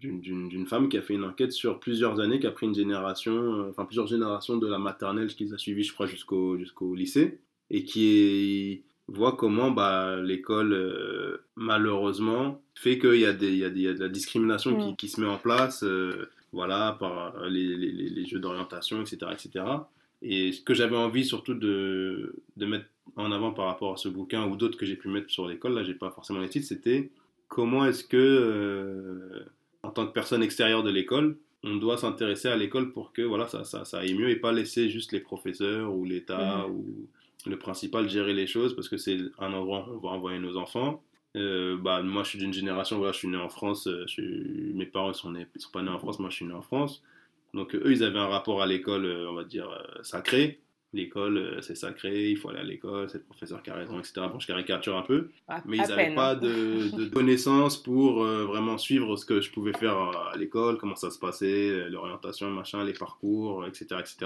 [0.00, 2.74] d'une- d'une femme qui a fait une enquête sur plusieurs années, qui a pris une
[2.74, 6.56] génération, euh, enfin plusieurs générations de la maternelle qui les a suivies, je crois, jusqu'au
[6.58, 7.38] jusqu'au lycée,
[7.70, 13.58] et qui est- voit comment bah, l'école, euh, malheureusement, fait qu'il y, a des- il
[13.58, 14.96] y, a des- il y a de la discrimination qui, Mm.
[14.96, 19.16] qui se met en place, euh, voilà, par les, les- les- les jeux d'orientation, etc.,
[19.32, 19.64] etc.
[20.22, 24.08] Et ce que j'avais envie surtout de, de mettre en avant par rapport à ce
[24.08, 26.66] bouquin ou d'autres que j'ai pu mettre sur l'école, là j'ai pas forcément les titres,
[26.66, 27.10] c'était
[27.52, 29.44] comment est-ce que, euh,
[29.82, 33.46] en tant que personne extérieure de l'école, on doit s'intéresser à l'école pour que voilà,
[33.46, 36.72] ça, ça, ça aille mieux et pas laisser juste les professeurs ou l'État Mhm.
[36.74, 36.84] ou
[37.46, 40.56] le principal gérer les choses parce que c'est un endroit où on va envoyer nos
[40.56, 41.02] enfants.
[41.36, 44.12] Euh, bah, moi, je suis d'une génération, voilà, je suis né en France, euh, je
[44.12, 46.54] suis- mes parents sont, nés, ils sont pas nés en France, moi je suis né
[46.54, 47.02] en France.
[47.52, 49.68] Donc eux, ils avaient un rapport à l'école, on va dire,
[50.02, 50.58] sacré.
[50.94, 53.98] L'école, euh, c'est sacré, il faut aller à l'école, c'est le professeur qui a raison,
[53.98, 54.26] etc.
[54.30, 56.48] Bon, je caricature un peu À- mais ils n'avaient pas de,
[56.98, 61.10] de connaissances pour euh, vraiment suivre ce que je pouvais faire à l'école, comment ça
[61.10, 64.16] se passait, euh, l'orientation, machin, les parcours, etc., etc.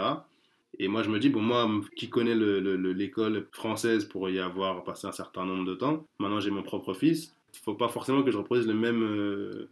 [0.79, 4.29] Et moi, je me dis, bon, moi, qui connais le- le- le- l'école française pour
[4.29, 7.75] y avoir passé un certain nombre de temps, maintenant j'ai mon propre fils, il faut
[7.75, 9.69] pas forcément que je reproduise le même, euh,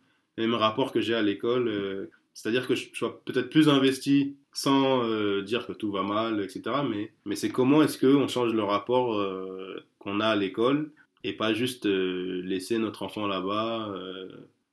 [0.57, 1.69] rapport que j'ai à l'école.
[1.69, 6.41] euh, c'est-à-dire que je sois peut-être plus investi sans euh, dire que tout va mal,
[6.41, 6.63] etc.
[6.89, 10.91] Mais, mais c'est comment est-ce qu'on change le rapport euh, qu'on a à l'école
[11.25, 13.93] et pas juste euh, laisser notre enfant là-bas.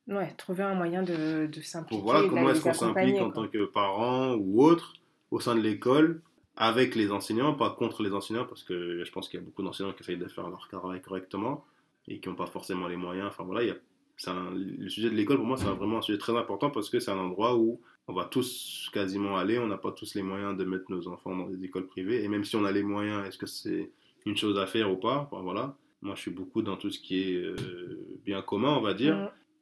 [0.07, 2.01] Ouais, trouver un moyen de, de s'impliquer.
[2.01, 4.93] pour voilà comment est-ce qu'on s'implique en tant que parent ou autre
[5.29, 6.21] au sein de l'école
[6.57, 9.63] avec les enseignants, pas contre les enseignants, parce que je pense qu'il y a beaucoup
[9.63, 11.63] d'enseignants qui essayent de faire leur travail correctement
[12.07, 13.27] et qui n'ont pas forcément les moyens.
[13.29, 16.01] Enfin voilà, il y a, un- le sujet de l'école pour moi c'est vraiment un
[16.01, 17.79] sujet très important parce que c'est un endroit où
[18.11, 21.35] on va tous quasiment aller, on n'a pas tous les moyens de mettre nos enfants
[21.35, 23.89] dans des écoles privées et même si on a les moyens, est-ce que c'est
[24.25, 25.27] une chose à faire ou pas?
[25.31, 25.75] Enfin, voilà.
[26.01, 27.55] Moi, je suis beaucoup dans tout ce qui est euh,
[28.25, 29.15] bien commun, on va dire.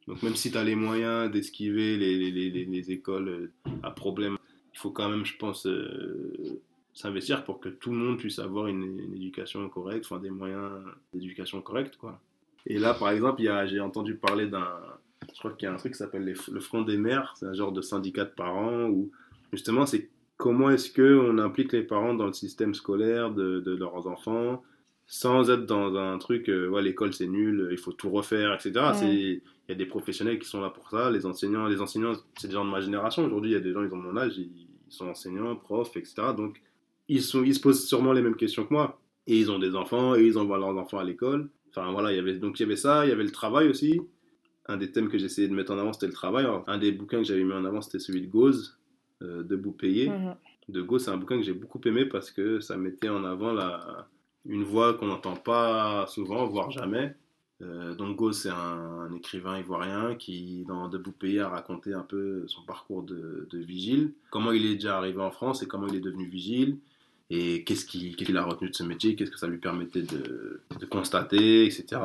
[0.08, 3.70] Donc même si tu as les moyens d'esquiver les, les, les- les- les écoles euh,
[3.82, 4.36] à problème,
[4.74, 6.32] il faut quand même, je pense, euh,
[6.94, 10.70] s'investir pour que tout le monde puisse avoir une, une éducation correcte, enfin des moyens
[11.14, 11.96] d'éducation correcte.
[11.98, 12.18] Quoi.
[12.66, 14.78] Et là, par exemple, il y a- j'ai entendu parler d'un
[15.22, 17.52] Je crois qu'il y a un truc qui s'appelle le Front des mères, c'est un
[17.52, 19.10] genre de syndicat de parents où
[19.52, 24.06] justement c'est comment est-ce qu'on implique les parents dans le système scolaire de, de leurs
[24.06, 24.62] enfants
[25.12, 28.72] sans être dans un truc, euh, ouais, l'école c'est nul, il faut tout refaire, etc.
[29.02, 32.46] Il y a des professionnels qui sont là pour ça, les enseignants, les enseignants, c'est
[32.46, 33.24] des gens de ma génération.
[33.24, 36.14] Aujourd'hui, il y a des gens, ils ont mon âge, ils, sont enseignants, profs, etc.
[36.36, 36.62] Donc,
[37.08, 39.00] ils, sont, ils se posent sûrement les mêmes questions que moi.
[39.26, 41.48] Et ils ont des enfants, et ils envoient leurs enfants à l'école.
[41.70, 43.68] Enfin, voilà, il y avait, donc il y avait ça, il y avait le travail
[43.68, 44.00] aussi.
[44.70, 46.46] Un des thèmes que j'essayais de mettre en avant, c'était le travail.
[46.66, 48.78] un des bouquins que j'avais mis en avant, c'était celui de Gauze,
[49.22, 50.08] euh, Debout payé.
[50.08, 50.34] Mhm.
[50.68, 53.52] De Gauze, c'est un bouquin que j'ai beaucoup aimé parce que ça mettait en avant
[53.52, 54.08] la
[54.46, 57.14] une voix qu'on n'entend pas souvent, voire jamais.
[57.62, 62.62] Euh, Dongo, c'est un, écrivain ivoirien qui, dans Debout Pays, a raconté un peu son
[62.62, 66.26] parcours de, vigile, comment il est déjà arrivé en France et comment il est devenu
[66.26, 66.78] vigile,
[67.28, 71.66] et qu'est-ce qu'il a retenu de ce métier, qu'est-ce que ça lui permettait de, constater,
[71.66, 72.00] etc.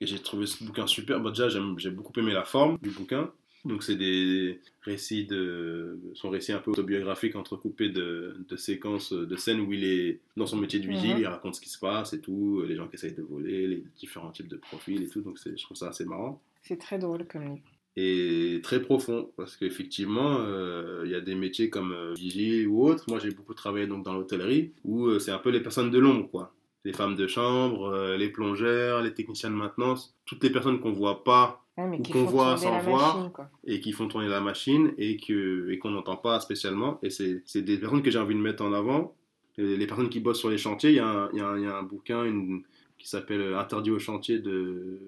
[0.00, 1.20] Et j'ai trouvé ce bouquin super.
[1.20, 3.30] déjà, j'ai beaucoup aimé la forme du bouquin.
[3.64, 9.36] Donc c'est des récits de son récit un peu autobiographique entrecoupé de, de, séquences de
[9.36, 11.20] scènes où il est dans son métier de vigile, mhm.
[11.20, 13.84] il raconte ce qui se passe et tout, les gens qui essayent de voler, les
[13.96, 15.22] différents types de profils et tout.
[15.22, 16.40] Donc je trouve ça assez marrant.
[16.62, 17.68] C'est très drôle comme livre.
[18.00, 22.84] Et très profond parce qu'effectivement euh, il y a des métiers comme euh, vigile ou
[22.84, 23.04] autre.
[23.08, 25.98] Moi j'ai beaucoup travaillé donc dans l'hôtellerie où euh, c'est un peu les personnes de
[25.98, 26.54] l'ombre quoi.
[26.84, 31.24] Les femmes de chambre, les plongeurs, les techniciens de maintenance, toutes les personnes qu'on voit
[31.24, 31.64] pas
[32.10, 33.30] qu'on voit sans voir
[33.64, 36.98] et qui font tourner la machine et que et qu'on n'entend pas spécialement.
[37.02, 39.14] Et c'est des personnes que j'ai envie de mettre en avant.
[39.56, 41.76] les personnes qui bossent sur les chantiers, il y, a un, y, a y a
[41.76, 42.62] un bouquin une,
[42.98, 44.98] qui s'appelle Interdit au chantier de.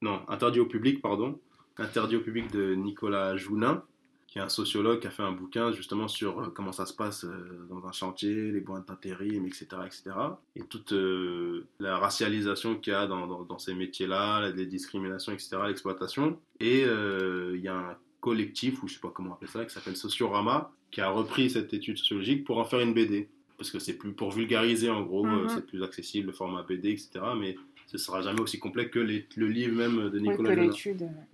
[0.00, 1.38] Non, Interdit au public, pardon.
[1.76, 3.84] Interdit au public de Nicolas Jounin
[4.28, 6.92] qui est un sociologue qui a fait un bouquin justement sur euh, comment ça se
[6.92, 10.10] passe euh, dans un chantier, les boîtes d'intérim, etc., etc.
[10.54, 15.56] Et toute euh, la racialisation qu'il y a dans, dans, ces métiers-là, les discriminations, etc.,
[15.66, 16.38] l'exploitation.
[16.60, 19.96] Et il y a un collectif, ou je sais pas comment appeler ça, qui s'appelle
[19.96, 23.28] Sociorama, qui a repris cette étude sociologique pour en faire une BD.
[23.56, 25.48] Parce que c'est plus pour vulgariser, en gros, mm-hmm.
[25.48, 27.20] c'est plus accessible le format BD, etc.
[27.36, 27.56] Mais
[27.88, 30.70] ce sera jamais aussi complet que le livre même de Nicolas oui,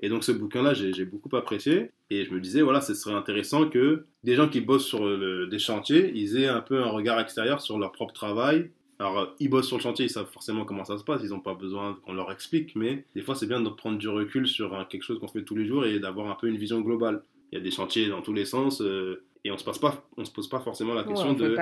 [0.00, 1.90] Et donc ce bouquin-là, j'ai beaucoup apprécié.
[2.10, 5.58] Et je me disais, voilà, ce serait intéressant que des gens qui bossent sur des
[5.58, 8.70] chantiers, ils aient un peu un regard extérieur sur leur propre travail.
[9.00, 11.40] Alors, ils bossent sur le chantier, ils savent forcément comment ça se passe, ils n'ont
[11.40, 14.86] pas besoin qu'on leur explique, mais des fois, c'est bien de prendre du recul sur
[14.88, 17.22] quelque chose qu'on fait tous les jours et d'avoir un peu une vision globale.
[17.50, 18.80] Il y a des chantiers dans tous les sens.
[18.80, 21.56] Euh, et on se passe pas on se pose pas forcément la question de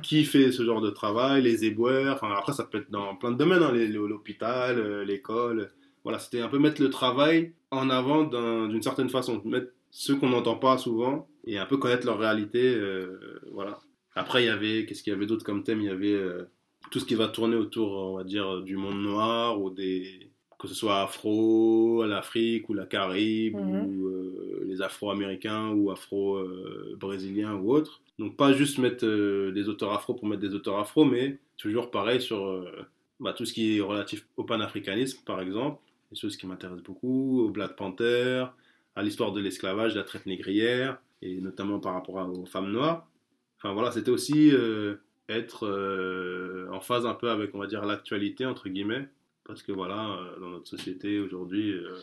[0.00, 3.30] qui fait ce genre de travail les éboueurs enfin après ça peut être dans plein
[3.30, 5.70] de domaines hein, l'hôpital euh, l'école
[6.02, 10.30] voilà c'était un peu mettre le travail en avant d'une certaine façon mettre ceux qu'on
[10.30, 13.78] n'entend pas souvent et un peu connaître leur réalité euh, voilà.
[14.14, 15.80] Après il y avait qu'est-ce qu'il y avait d'autre comme thème?
[15.80, 16.44] Il y avait euh,
[16.90, 20.25] tout ce qui va tourner autour on va dire du monde noir ou des
[20.58, 23.86] que ce soit afro, l'Afrique ou la Caraïbe mhm.
[23.86, 28.00] ou euh, les afro-américains ou afro-brésiliens ou autres.
[28.18, 31.90] Donc pas juste mettre euh, des auteurs afro pour mettre des auteurs afro, mais toujours
[31.90, 32.64] pareil sur euh,
[33.20, 37.42] bah, tout ce qui est relatif au panafricanisme par exemple, des choses qui m'intéressent beaucoup,
[37.42, 38.46] au Black Panther,
[38.94, 43.06] à l'histoire de l'esclavage, de la traite négrière, et notamment par rapport aux femmes noires.
[43.58, 44.52] Enfin voilà, c'était aussi
[45.28, 49.08] être en phase un peu avec, on va dire, l'actualité, entre guillemets,
[49.46, 51.96] parce que voilà, euh, dans notre société aujourd'hui, euh,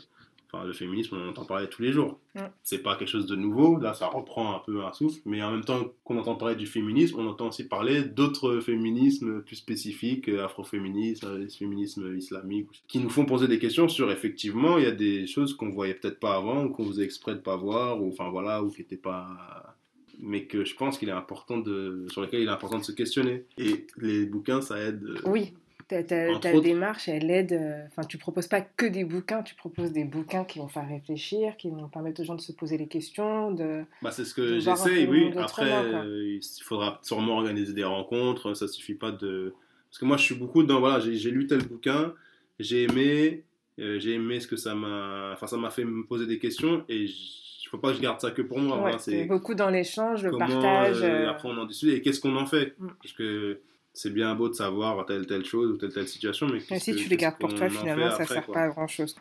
[0.51, 2.19] enfin, le féminisme, on entend parler tous les jours.
[2.35, 2.41] Mm.
[2.63, 5.51] C'est pas quelque chose de nouveau, là ça reprend un peu un souffle, mais en
[5.51, 10.29] même temps qu'on entend parler du féminisme, on entend aussi parler d'autres féminismes plus spécifiques,
[10.29, 14.91] euh, afroféminisme, féminisme islamique, qui nous font poser des questions sur effectivement, il y a
[14.91, 18.09] des choses qu'on voyait peut-être pas avant, ou qu'on faisait exprès de pas voir, ou
[18.09, 19.75] enfin voilà, ou qui n'étaient pas
[20.19, 22.91] mais que je pense qu'il est important de, sur lesquels il est important de se
[22.91, 23.45] questionner.
[23.57, 25.03] Et les bouquins, ça aide.
[25.25, 25.53] Oui,
[25.87, 27.53] ta, démarche, elle aide.
[27.53, 30.87] Euh, enfin, tu proposes pas que des bouquins, tu proposes des bouquins qui vont faire
[30.87, 33.51] réfléchir, qui vont permettre aux gens de se poser les questions.
[33.51, 35.31] De, bah, c'est ce que j'essaie, oui.
[35.37, 38.53] Après, euh, il faudra sûrement organiser des rencontres.
[38.53, 39.53] Ça suffit pas de.
[39.89, 40.79] Parce que moi, je suis beaucoup dans.
[40.79, 42.13] Voilà, j'ai lu tel bouquin,
[42.59, 43.43] j'ai aimé,
[43.79, 45.31] euh, j'ai aimé ce que ça m'a.
[45.33, 48.19] Enfin, ça m'a fait me poser des questions et il faut pas que je garde
[48.19, 48.97] ça que pour moi.
[48.99, 51.03] c'est beaucoup dans l'échange, le partage.
[51.03, 52.75] après, on en discute et qu'est-ce qu'on en fait?
[52.79, 52.87] Mm.
[53.01, 53.59] Parce que
[53.93, 57.09] c'est bien beau de savoir telle telle chose ou telle telle situation, mais, si tu
[57.09, 59.15] les gardes pour toi, finalement, ça ne sert pas à grand chose.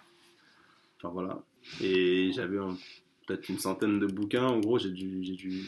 [0.99, 1.43] Enfin voilà.
[1.81, 2.59] Et j'avais
[3.27, 4.47] peut-être une centaine de bouquins.
[4.47, 5.65] En gros, j'ai dû,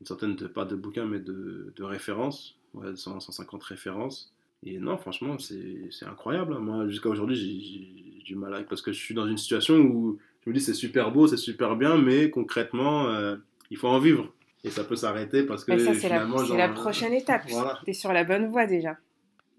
[0.00, 4.32] une centaine de pas de bouquins, mais de, de références, ouais, 150 références.
[4.62, 6.54] Et non, franchement, c'est incroyable.
[6.54, 6.60] Hein.
[6.60, 8.62] Moi, jusqu'à aujourd'hui, j'ai du mal à...
[8.62, 11.36] Parce que je suis dans une situation où je me dis c'est super beau, c'est
[11.36, 13.36] super bien, mais concrètement, euh,
[13.70, 14.32] il faut en vivre.
[14.64, 17.46] Et ça peut s'arrêter parce que ça, c'est la, prochaine étape.
[17.46, 18.96] Tu es sur la bonne voie déjà.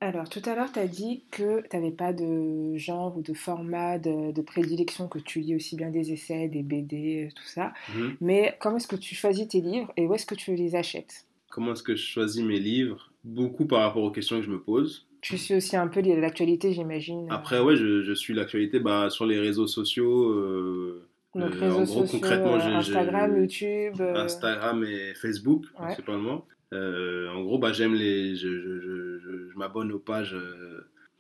[0.04, 3.34] Alors, tout à l'heure, tu as dit que tu n'avais pas de genre ou de
[3.34, 7.72] format de, de, prédilection, que tu lis aussi bien des essais, des BD, tout ça.
[7.94, 8.16] Mhm.
[8.20, 11.28] Mais comment est-ce que tu choisis tes livres et où est-ce que tu les achètes?
[11.52, 13.12] Comment est-ce que je choisis mes livres?
[13.24, 15.06] Beaucoup par rapport aux questions que je me pose.
[15.22, 17.28] Tu suis aussi un peu l'actualité, j'imagine.
[17.30, 20.32] Après, ouais, je, je suis l'actualité bah, sur les réseaux sociaux.
[20.32, 23.94] Euh, Donc, euh, réseaux en gros, sociaux, concrètement, euh, Instagram, YouTube.
[24.02, 25.86] euh, Instagram et Facebook Ouais.
[25.86, 26.46] principalement.
[26.74, 30.36] En gros, bah, j'aime les, je, je, je, je- m'abonne aux pages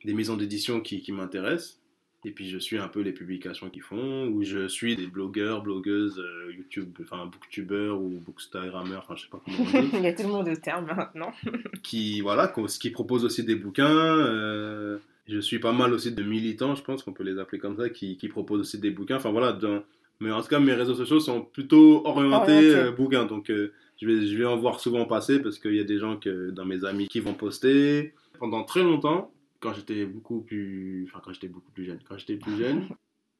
[0.05, 1.77] des maisons d'édition qui, qui m'intéressent.
[2.23, 5.63] Et puis je suis un peu les publications qu'ils font, ou je suis des blogueurs,
[5.63, 10.01] blogueuses, euh, YouTube, enfin booktubeurs ou bookstagrammeurs, enfin je sais pas comment on dit, Il
[10.03, 11.31] y a tellement de termes maintenant.
[11.83, 13.89] qui voilà, qui proposent aussi des bouquins.
[13.89, 17.75] euh, je suis pas mal aussi de militants, je pense qu'on peut les appeler comme
[17.77, 19.15] ça, qui, qui proposent aussi des bouquins.
[19.17, 19.81] Enfin voilà, dans-
[20.21, 22.75] mais en tout cas mes réseaux sociaux sont plutôt orientés Orientés.
[22.75, 25.79] euh, bouquins, donc euh, je vais, je vais en voir souvent passer parce qu'il y
[25.79, 28.13] a des gens que, dans mes amis qui vont poster.
[28.39, 32.37] Pendant très longtemps, quand j'étais beaucoup plus, enfin quand j'étais beaucoup plus jeune, quand j'étais
[32.37, 32.87] plus jeune,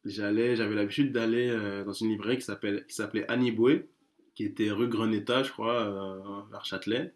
[0.05, 3.89] j'allais, j'avais l'habitude d'aller euh, dans une librairie qui s'appelle, qui s'appelait Annie Boué,
[4.35, 7.13] qui était rue Greneta, je crois, euh, vers Châtelet.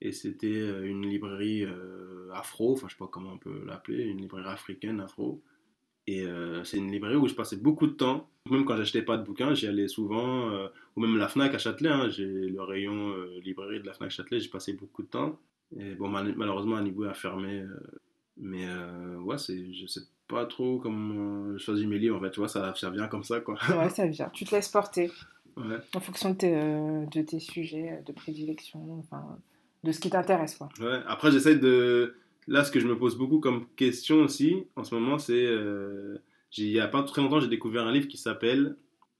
[0.00, 4.18] Et c'était une librairie euh, afro, enfin je sais pas comment on peut l'appeler, une
[4.18, 5.42] librairie africaine afro.
[6.06, 8.28] Et euh, c'est une librairie où je passais beaucoup de temps.
[8.50, 10.50] Même quand j'achetais pas de bouquins, j'y allais souvent.
[10.50, 13.94] euh, ou même la Fnac à Châtelet, hein, j'ai le rayon euh, librairie de la
[13.94, 15.38] Fnac Châtelet, j'y passais beaucoup de temps.
[15.78, 17.64] Et bon, mal- malheureusement, Anibou a fermé.
[18.36, 18.66] mais
[19.22, 22.48] ouais, c'est, je sais pas trop comment je choisis mes livres en fait, tu vois,
[22.48, 23.56] ça, ça vient comme ça quoi.
[23.78, 24.28] ouais, ça vient.
[24.32, 25.10] Tu te laisses porter
[25.56, 25.76] Ouais.
[25.94, 29.38] en fonction de tes, de tes sujets de prédilection, enfin,
[29.84, 30.56] de ce qui t'intéresse.
[30.56, 30.68] quoi.
[30.80, 30.98] Ouais.
[31.06, 32.16] Après, j'essaie de.
[32.46, 35.44] Là, ce que je me pose beaucoup comme question aussi, en ce moment, c'est.
[35.46, 36.18] euh,
[36.56, 38.76] Il y a pas très longtemps, j'ai découvert un livre qui s'appelle.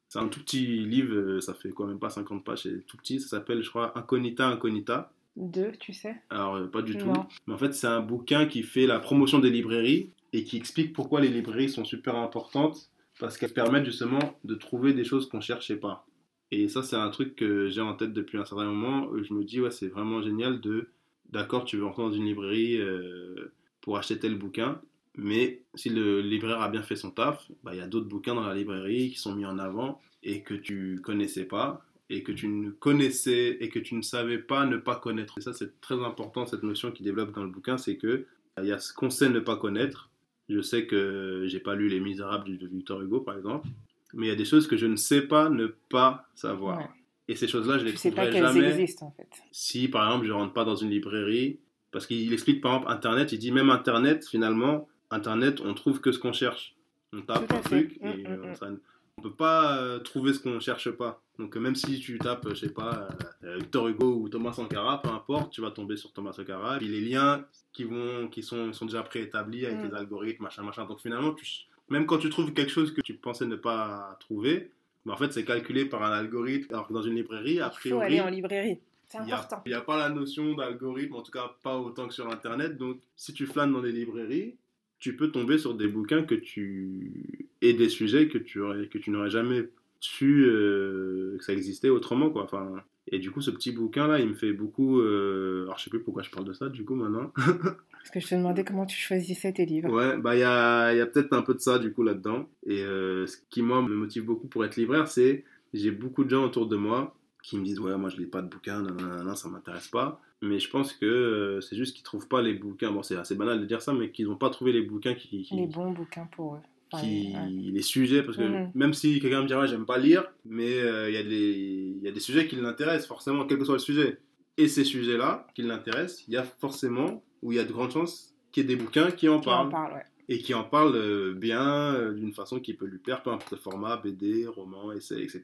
[0.09, 2.97] C'est un tout petit livre, euh, ça fait quoi, même pas 50 pages, c'est tout
[2.97, 3.19] petit.
[3.21, 5.11] Ça s'appelle, je crois, Incognita Incognita.
[5.37, 6.15] Deux, tu sais?
[6.31, 7.07] Alors, euh, pas du tout.
[7.07, 7.27] Non.
[7.49, 10.93] Mais en fait, c'est un bouquin qui fait la promotion des librairies et qui explique
[10.93, 15.41] pourquoi les librairies sont super importantes parce qu'elles permettent justement de trouver des choses qu'on
[15.41, 16.07] cherchait pas.
[16.53, 19.07] Et ça, c'est un truc que j'ai en tête depuis un certain moment.
[19.09, 20.89] où Je me dis, ouais, c'est vraiment génial de,
[21.35, 24.81] d'accord, tu veux entrer dans une librairie euh, pour acheter tel bouquin,
[25.17, 28.35] mais si le libraire a bien fait son taf, bah, il y a d'autres bouquins
[28.35, 32.33] dans la librairie qui sont mis en avant et que tu connaissais pas et que
[32.33, 35.39] tu ne connaissais et que tu ne savais pas ne pas connaître.
[35.39, 38.27] Et ça, c'est très important, cette notion qui développe dans le bouquin, c'est que
[38.63, 40.11] il y a ce qu'on sait ne pas connaître.
[40.49, 43.67] Je sais que j'ai pas lu Les Misérables de Victor Hugo, par exemple,
[44.13, 46.89] mais il y a des choses que je ne sais pas ne pas savoir.
[47.29, 49.29] Et ces choses-là, je les sais pas trouverai qu'elles jamais existent en fait.
[49.51, 51.59] si par exemple je rentre pas dans une librairie,
[51.91, 56.13] parce qu'il explique par exemple Internet, il dit même Internet finalement, Internet on trouve que
[56.13, 56.75] ce qu'on cherche.
[57.13, 58.81] On tape un truc Mm, et mm, euh, mm.
[59.19, 61.23] on peut pas euh, trouver ce qu'on cherche pas.
[61.39, 63.09] Donc euh, même si tu tapes, je sais pas,
[63.45, 66.79] euh, Victor Hugo ou Thomas Sankara, peu importe, tu vas tomber sur Thomas Sankara.
[66.79, 70.85] Puis les liens qui vont, qui sont, sont déjà préétablis avec les algorithmes, machin, machin.
[70.85, 71.47] Donc finalement, tu,
[71.89, 74.71] même quand tu trouves quelque chose que tu pensais ne pas trouver,
[75.05, 76.73] mais en fait c'est calculé par un algorithme.
[76.75, 78.79] Alors que dans une librairie, a Il faut priori, aller en librairie.
[79.09, 79.63] C'est il n'y a, important.
[79.67, 82.77] il y a pas la notion d'algorithme, en tout cas pas autant que sur Internet.
[82.77, 84.57] Donc, si tu flânes dans des librairies,
[84.99, 87.13] tu peux tomber sur des bouquins que tu
[87.61, 89.69] et des sujets que tu aurais, que tu n'aurais jamais
[90.01, 92.43] su euh, que ça existait autrement, quoi.
[92.45, 95.01] Enfin, et du coup, ce petit bouquin là, il me fait beaucoup.
[95.01, 97.33] euh, Alors, je sais plus pourquoi je parle de ça, du coup, maintenant.
[98.05, 99.91] Parce que je te demandais comment tu choisissais tes livres.
[99.91, 102.03] Ouais, bah il y a, il y a peut-être un peu de ça du coup
[102.03, 102.47] là-dedans.
[102.67, 106.29] Et euh, ce qui moi me motive beaucoup pour être libraire, c'est j'ai beaucoup de
[106.31, 109.35] gens autour de moi qui me disent ouais moi je lis pas de bouquins, nanana,
[109.37, 110.21] ça m'intéresse pas.
[110.43, 112.93] Mais je pense que euh, c'est juste qu'ils trouvent pas les bouquins.
[112.93, 115.43] Bon c'est assez banal de dire ça, mais qu'ils n'ont pas trouvé les bouquins qui,
[115.43, 116.61] qui, Les bons bouquins pour eux.
[117.01, 117.49] Qui- ouais.
[117.73, 118.71] les sujets parce que Mhm.
[118.75, 122.03] même si quelqu'un me dirait j'aime pas lire, mais euh, il y a des il
[122.05, 124.19] y a des sujets qui l'intéressent forcément quel que soit le sujet.
[124.59, 127.93] Et ces sujets-là qui l'intéressent, il y a forcément ou il y a de grandes
[127.93, 130.05] chances qu'il y ait des bouquins qui en Qui en parlent parlent, ouais.
[130.29, 133.53] et qui en parle euh, bien, euh, d'une façon qui peut lui plaire, peu importe
[133.53, 135.43] le format, BD, roman, essai, etc.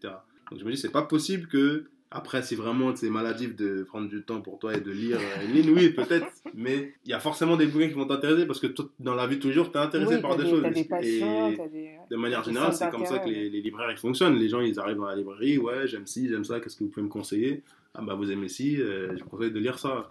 [0.50, 4.08] Donc je me dis, c'est pas possible que, après, si vraiment c'est maladif de prendre
[4.08, 7.14] du temps pour toi et de lire euh, une ligne, oui, peut-être, mais il y
[7.14, 9.48] a forcément des bouquins qui vont t'intéresser parce que toi, dans la vie de tous
[9.48, 10.62] les jours, t'es intéressé Oui, par t'as des, choses.
[10.62, 11.90] Des passions, Et des...
[12.10, 14.36] de manière des générale, c'est comme ça que les, les libraires ils fonctionnent.
[14.36, 16.90] Les gens, ils arrivent dans la librairie, ouais, j'aime ci, j'aime ça, qu'est-ce que vous
[16.90, 17.62] pouvez me conseiller?
[17.94, 20.10] Ah bah vous aimez ci, euh, je vous conseille de lire ça.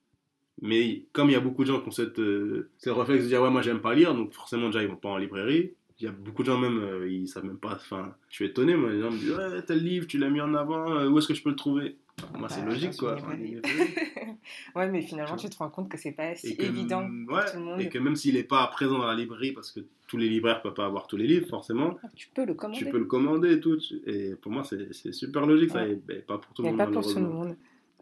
[0.62, 3.28] Mais comme il y a beaucoup de gens qui ont cette, euh, ce réflexe de
[3.30, 5.72] dire ouais moi j'aime pas lire, donc forcément déjà ils vont pas en librairie.
[6.02, 8.46] Il y a beaucoup de gens même, euh, ils savent même pas, enfin, je suis
[8.46, 11.10] étonné, moi, les gens me disent ouais tel livre tu l'as mis en avant, euh,
[11.10, 11.96] où est-ce que je peux le trouver?
[12.38, 13.18] Moi c'est Bah, logique quoi.
[14.76, 17.26] Ouais, mais finalement, tu te rends compte que c'est pas si Et que, évident ouais,
[17.28, 17.82] pour tout le monde.
[17.82, 20.62] et que même s'il n'est pas présent dans la librairie, parce que tous les libraires
[20.62, 22.80] peuvent pas avoir tous les livres forcément, Ah, Tu peux le commander.
[22.80, 23.78] tu peux le commander et tout.
[24.08, 25.84] Et pour moi, c'est c'est super logique, ça.
[25.84, 25.92] Ouais.
[25.92, 27.56] Et, ben, pas pour tout le Mais monde, pas pour tout le monde.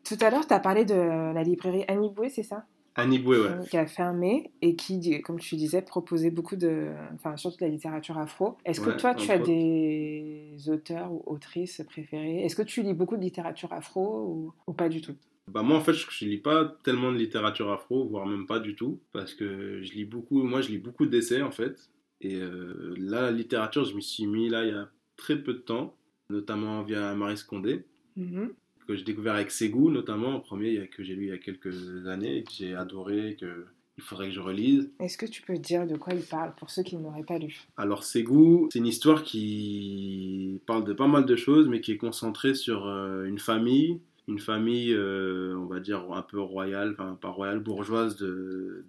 [0.08, 2.66] Tout à l'heure, tu as parlé de la librairie Annie Boué, c'est ça?
[2.96, 3.68] Aniboué, ouais.
[3.70, 6.90] qui a fermé et qui, comme tu disais, proposait beaucoup de.
[7.14, 8.58] Enfin, surtout de la littérature afro.
[8.66, 9.46] Est-ce que Ouais, toi, tu as autres.
[9.46, 12.44] des auteurs ou autrices préférés?
[12.44, 15.14] Est-ce que tu lis beaucoup de littérature afro ou, ou pas du tout?
[15.52, 18.60] Bah moi en fait je, je lis pas tellement de littérature afro, voire même pas
[18.60, 21.90] du tout, parce que je lis beaucoup, moi je lis beaucoup d'essais en fait.
[22.20, 25.54] Et euh, là la littérature je m'y suis mis là il y a très peu
[25.54, 25.96] de temps,
[26.30, 27.86] notamment via Marie Scondé,
[28.18, 28.52] Mhm.
[28.88, 32.08] Que j'ai découvert avec Ségou notamment, en premier que j'ai lu il y a quelques
[32.08, 33.66] années que j'ai adoré, que
[33.98, 34.92] il faudrait que je relise.
[35.00, 37.40] Est-ce que tu peux dire de quoi il parle pour ceux qui ne l'auraient pas
[37.40, 37.68] lu?
[37.78, 41.98] Alors Ségou, c'est une histoire qui parle de pas mal de choses, mais qui est
[41.98, 47.18] concentrée sur euh, une famille, une famille, euh, on va dire un peu royale, enfin
[47.20, 48.18] pas royale, bourgeoise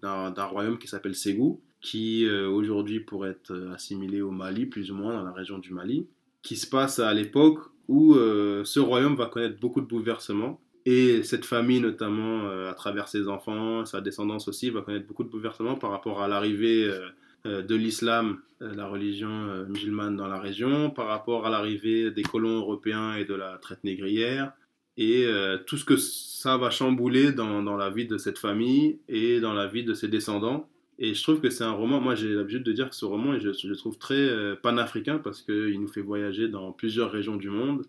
[0.03, 4.95] d'un royaume qui s'appelle Ségou, qui euh, aujourd'hui pourrait être assimilé au Mali, plus ou
[4.95, 6.07] moins dans la région du Mali,
[6.49, 7.59] qui se passe à l'époque
[7.89, 10.59] où euh, ce royaume va connaître beaucoup de bouleversements.
[10.87, 15.25] Et cette famille, notamment euh, à travers ses enfants, sa descendance aussi, va connaître beaucoup
[15.25, 16.91] de bouleversements par rapport à l'arrivée
[17.45, 22.57] euh, de l'islam, la religion musulmane dans la région, par rapport à l'arrivée des colons
[22.61, 24.53] européens et de la traite négrière,
[24.97, 25.25] et
[25.67, 29.69] tout ce que ça va chambouler dans la vie de cette famille et dans la
[29.69, 30.69] vie de ses descendants.
[30.99, 33.39] Et je trouve que c'est un roman, moi j'ai l'habitude de dire que ce roman,
[33.39, 37.51] je, le trouve très euh, panafricain parce qu'il nous fait voyager dans plusieurs régions du
[37.51, 37.85] monde,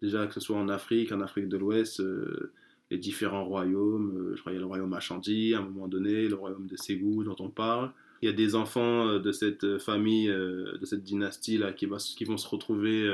[0.00, 2.52] déjà que ce soit en Afrique, en Afrique de l'Ouest, euh,
[2.90, 5.88] les différents royaumes, euh, je crois qu'il y a le royaume Ashanti à un moment
[5.88, 7.90] donné, le royaume de Ségou dont on parle.
[8.22, 11.98] Il y a des enfants euh, de cette famille, de cette dynastie là, qui, vont
[11.98, 13.06] se retrouver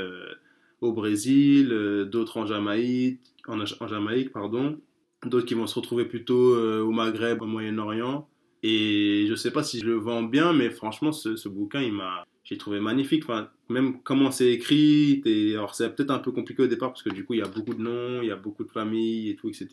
[0.81, 1.69] au Brésil,
[2.11, 4.79] d'autres en Jamaïque, en, Jamaïque pardon,
[5.25, 8.29] d'autres qui vont se retrouver plutôt au Maghreb, au Moyen-Orient.
[8.62, 11.92] Et je sais pas si je le vends bien, mais franchement, ce, ce bouquin, il
[11.92, 13.25] m'a, j'ai trouvé magnifique.
[13.25, 17.03] Enfin, même comment c'est écrit, et alors c'est peut-être un peu compliqué au départ parce
[17.03, 19.31] que du coup, il y a beaucoup de noms, il y a beaucoup de familles
[19.31, 19.68] et tout, etc.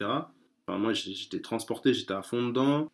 [0.68, 2.92] Enfin, moi, j'étais transporté, j'étais à fond dedans.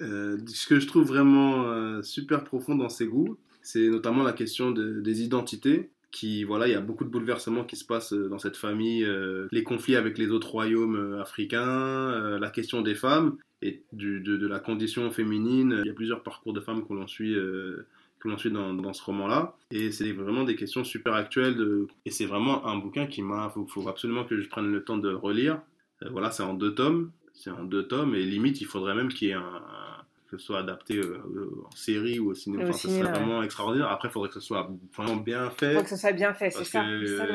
[0.00, 4.32] Euh, ce que je trouve vraiment euh, super profond dans ses goûts, c'est notamment la
[4.32, 5.90] question de, des identités.
[6.12, 9.06] Qui, voilà, il y a beaucoup de bouleversements qui se passent euh, dans cette famille,
[9.52, 14.46] les conflits avec les autres royaumes africains, la question des femmes et du, de, de,
[14.46, 15.80] la condition féminine.
[15.84, 17.86] Il y a plusieurs parcours de femmes que l'on suit, euh,
[18.20, 19.56] que l'on suit dans, dans, ce roman-là.
[19.70, 21.56] Et c'est vraiment des questions super actuelles.
[21.56, 21.86] De...
[22.04, 23.50] Et c'est vraiment un bouquin qui m'a.
[23.50, 25.60] Il faut, faut, absolument que je prenne le temps de le relire.
[26.02, 27.10] Euh, voilà, c'est en deux tomes.
[27.34, 28.14] C'est en deux tomes.
[28.14, 29.40] Et limite, il faudrait même qu'il y ait un.
[29.40, 29.96] un
[30.30, 31.22] que ce soit adapté euh,
[31.64, 33.88] en série ou au cinéma, enfin, ce serait vraiment extraordinaire.
[33.88, 35.72] Après, il faudrait que ce soit vraiment bien fait.
[35.72, 36.84] Il faut que ce soit bien fait, c'est ça.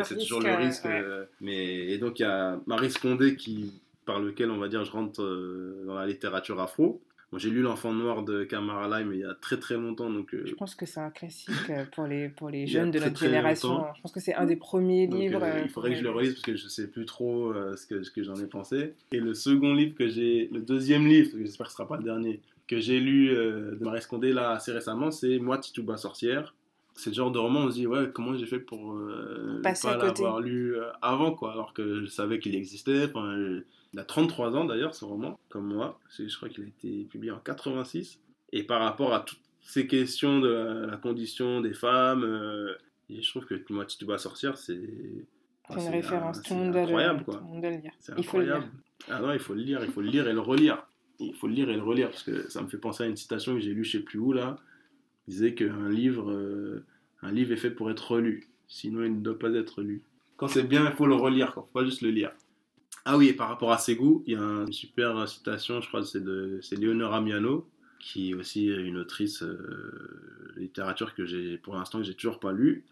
[0.03, 0.85] C'est toujours le risque.
[0.85, 1.01] Ouais.
[1.01, 3.81] Euh, mais, et donc, il y a Marie Scondé qui,
[4.11, 7.01] par lequel, on va dire, je rentre euh, dans la littérature afro.
[7.31, 10.09] Bon, j'ai lu L'Enfant Noir de Kamara mais il y a très très longtemps.
[10.09, 10.43] Donc, euh...
[10.45, 13.69] Je pense que c'est un classique euh, pour les, pour les jeunes de notre génération.
[13.69, 13.93] Longtemps.
[13.95, 15.41] Je pense que c'est un des premiers donc, livres.
[15.41, 17.77] Euh, il faudrait que je le relise parce que je ne sais plus trop euh,
[17.77, 18.95] ce que, ce que j'en ai pensé.
[19.13, 21.95] Et le second livre que j'ai, le deuxième livre, j'espère que ce ne sera pas
[21.95, 26.53] le dernier, que j'ai lu de Marie Scondé là assez récemment, c'est Moi Tituba sorcière.
[26.95, 28.99] C'est le genre de roman où on se dit ouais comment j'ai fait pour
[29.63, 33.05] Passer pas l'avoir lu avant quoi alors que je savais qu'il existait.
[33.05, 33.61] Enfin,
[33.93, 35.99] il a 33 ans d'ailleurs ce roman comme moi.
[36.17, 38.19] Je crois qu'il a été publié en 86
[38.53, 42.73] et par rapport à toutes ces questions de la, la condition des femmes, euh,
[43.09, 44.79] et je trouve que Moi Tituba sorcière c'est
[45.69, 47.35] c'est une référence, tout le monde incroyable quoi.
[47.35, 47.93] Tout le monde doit le lire.
[47.99, 48.65] C'est incroyable.
[49.09, 50.85] Ah non, il faut le lire, il faut le lire et le relire
[51.21, 53.15] il faut le lire et le relire parce que ça me fait penser à une
[53.15, 54.57] citation que j'ai lue je sais plus où là.
[55.27, 56.83] Il disait qu'un livre, euh,
[57.21, 60.01] un livre est fait pour être relu, sinon il ne doit pas être lu.
[60.37, 62.31] Quand c'est bien, il faut le relire, il faut pas juste le lire.
[63.05, 65.87] Ah oui, et par rapport à ses goûts, il y a une super citation, je
[65.87, 67.67] crois, c'est de c'est Leonora Miano,
[67.99, 72.39] qui est aussi une autrice euh, de littérature que j'ai pour l'instant que j'ai toujours
[72.39, 72.83] pas lue,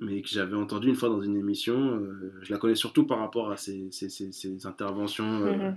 [0.00, 1.96] mais que j'avais entendu une fois dans une émission.
[1.96, 5.40] Euh, je la connais surtout par rapport à ses, ses, ses, ses interventions.
[5.40, 5.74] Mm -hmm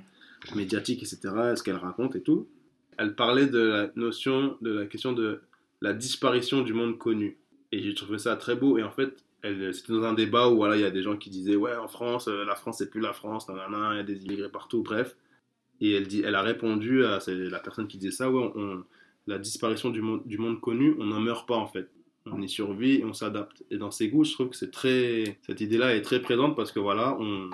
[0.55, 1.19] médiatique, etc.,
[1.55, 2.47] ce qu'elle raconte et tout.
[2.97, 5.41] Elle parlait de la notion, de la question de
[5.81, 7.37] la disparition du monde connu.
[7.71, 8.77] Et j'ai trouvé ça très beau.
[8.77, 11.29] Et en fait, c'était dans un débat où voilà, il y a des gens qui
[11.29, 14.25] disaient Ouais, en France, la France, c'est plus la France, nanana, il y a des
[14.25, 15.15] immigrés partout, bref.
[15.81, 18.51] Et elle, dit, elle a répondu à la personne qui disait ça Ouais,
[19.27, 21.89] la disparition du monde, du monde connu, on n'en meurt pas en fait.
[22.25, 23.63] On y survit et on s'adapte.
[23.71, 25.39] Et dans ses goûts, je trouve que c'est très.
[25.47, 27.49] Cette idée-là est très présente parce que voilà, on,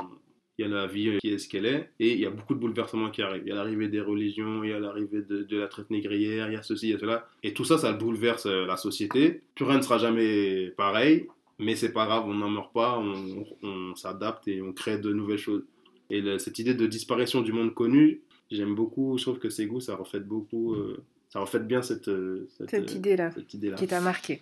[0.57, 2.55] il y a la vie qui est ce qu'elle est, et il y a beaucoup
[2.55, 3.43] de bouleversements qui arrivent.
[3.45, 6.53] Il y a l'arrivée des religions, il y a l'arrivée de, la traite négrière, il
[6.53, 7.27] y a ceci, il y a cela.
[7.43, 9.41] Et tout ça, ça bouleverse la société.
[9.55, 11.27] Plus ne sera jamais pareil,
[11.59, 15.11] mais c'est pas grave, on n'en meurt pas, on, on s'adapte et on crée de
[15.13, 15.63] nouvelles choses.
[16.09, 19.65] Et le, cette idée de disparition du monde connu, j'aime beaucoup, je trouve que ces
[19.65, 22.11] goûts, ça reflète beaucoup, euh, ça reflète bien cette,
[22.57, 24.41] cette, cette idée-là idée qui t'a marqué.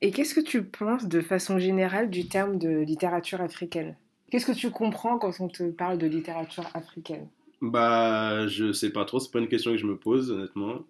[0.00, 3.96] Et qu'est-ce que tu penses de façon générale du terme de littérature africaine?
[4.30, 7.28] Qu'est-ce que tu comprends quand on te parle de littérature africaine?
[7.60, 10.84] Bah, je sais pas trop, c'est pas une question que je me pose, honnêtement.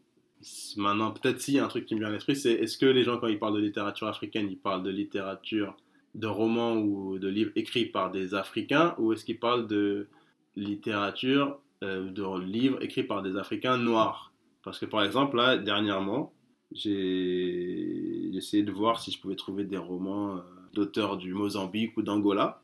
[0.76, 2.86] Maintenant, peut-être s'il y a un truc qui me vient à l'esprit, c'est est-ce que
[2.86, 5.76] les gens, quand ils parlent de littérature africaine, ils parlent de littérature,
[6.14, 10.08] de romans ou de livres écrits par des Africains, ou est-ce qu'ils parlent de
[10.56, 14.32] littérature, euh, de livres écrits par des Africains noirs?
[14.62, 16.32] Parce que par exemple, là, dernièrement,
[16.72, 20.40] j'ai essayé de voir si je pouvais trouver des romans euh,
[20.72, 22.62] d'auteurs du Mozambique ou d'Angola.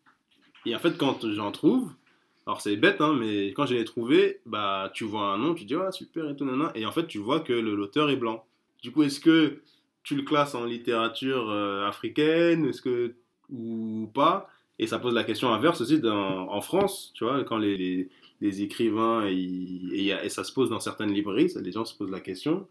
[0.67, 1.93] Et en fait, quand j'en trouve,
[2.47, 5.65] alors c'est bête, hein, mais quand je l'ai trouvé, bah, tu vois un nom, tu
[5.65, 8.45] dis, super, et tout, et en fait, tu vois que l'auteur est blanc.
[8.83, 9.61] Du coup, est-ce que
[10.03, 13.15] tu le classes en littérature euh, africaine, est-ce que,
[13.51, 14.51] ou pas?
[14.79, 18.63] Et ça pose la question inverse aussi dans, en France, tu vois, quand les, les,
[18.63, 22.67] écrivains, et, ça se pose dans certaines librairies, les gens se posent la question,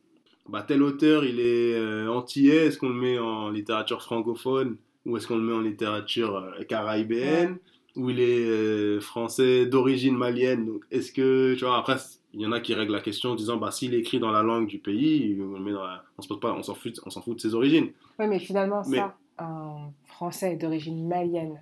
[0.48, 5.18] bah, tel auteur, il est euh, antillais, est-ce qu'on le met en littérature francophone, ou
[5.18, 7.58] est-ce qu'on le met en littérature euh, caribéenne?
[7.96, 10.66] Où il est euh, français d'origine malienne.
[10.66, 11.98] Donc, est-ce que, tu vois, après,
[12.34, 14.42] il y en a qui règlent la question en disant, bah, s'il écrit dans la
[14.42, 15.86] langue du pays, on met dans
[16.18, 17.92] on se pose pas, on s'en fout, on s'en fout de ses origines.
[18.20, 21.62] Oui, mais finalement, ça, un français d'origine malienne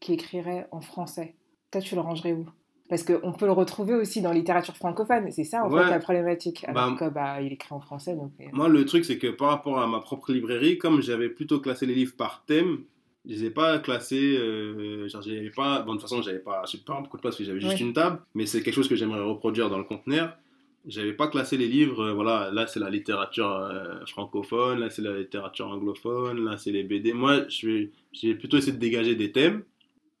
[0.00, 1.34] qui écrirait en français,
[1.70, 2.46] toi, tu le rangerais où?
[2.88, 5.98] Parce qu'on peut le retrouver aussi dans la littérature francophone, c'est ça en fait la
[5.98, 6.64] problématique.
[6.68, 8.14] Alors bah, que bah, il écrit en français.
[8.14, 8.32] Donc...
[8.40, 8.44] Euh.
[8.52, 11.86] Moi, le truc, c'est que par rapport à ma propre librairie, comme j'avais plutôt classé
[11.86, 12.84] les livres par thème,
[13.24, 14.36] je les ai pas classés.
[14.36, 15.82] Euh, genre, j'avais pas.
[15.82, 17.92] Bon, de toute façon, j'avais pas, pas beaucoup de place parce que j'avais juste une
[17.92, 20.36] table, mais c'est quelque chose que j'aimerais reproduire dans le conteneur.
[20.84, 22.06] J'avais pas classé les livres.
[22.06, 26.72] Euh, voilà, là c'est la littérature euh, francophone, là c'est la littérature anglophone, là c'est
[26.72, 27.12] les BD.
[27.12, 29.62] Moi, je j'ai plutôt essayé de dégager des thèmes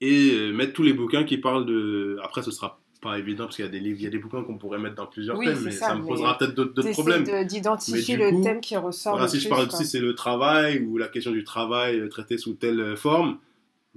[0.00, 2.18] et mettre tous les bouquins qui parlent de.
[2.22, 4.18] Après, ce sera pas évident parce qu'il y a des livres, il y a des
[4.18, 7.24] bouquins qu'on pourrait mettre dans plusieurs thèmes, mais ça, me posera peut-être d'autres problèmes.
[7.44, 9.14] d'identifier le thème qui ressort.
[9.14, 12.38] Voilà, si je parle aussi, c'est le travail ou la question du travail euh, traité
[12.38, 13.38] sous telle euh, forme,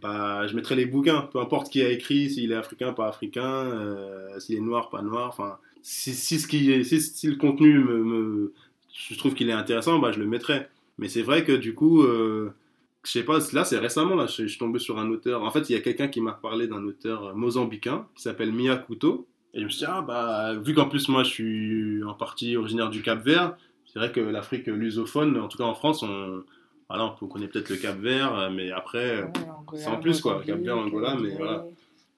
[0.01, 3.45] bah, je mettrai les bouquins, peu importe qui a écrit, s'il est africain, pas africain,
[3.45, 5.30] euh, s'il est noir, pas noir.
[5.30, 8.53] Enfin, si, si, ce qui est, si, si, le contenu me, me
[8.91, 10.68] je trouve qu'il est intéressant, bah, je le mettrai.
[10.97, 12.03] Mais c'est vrai que du coup,
[13.06, 15.43] je sais pas, là c'est récemment, là, je, suis tombé sur un auteur.
[15.43, 18.51] En fait, il y a quelqu'un qui m'a parlé d'un auteur euh, mozambicain qui s'appelle
[18.51, 19.28] Mia Couto.
[19.53, 22.58] Et je me suis dit, ah bah, vu qu'en plus moi je suis en partie
[22.58, 26.43] originaire du Cap Vert, c'est vrai que l'Afrique lusophone, en tout cas en France, on,
[26.89, 29.32] voilà, on connaît peut-être le Cap Vert, euh, mais après,
[29.74, 31.66] c'est en plus quoi, le Cap Vert, Angola, mais voilà.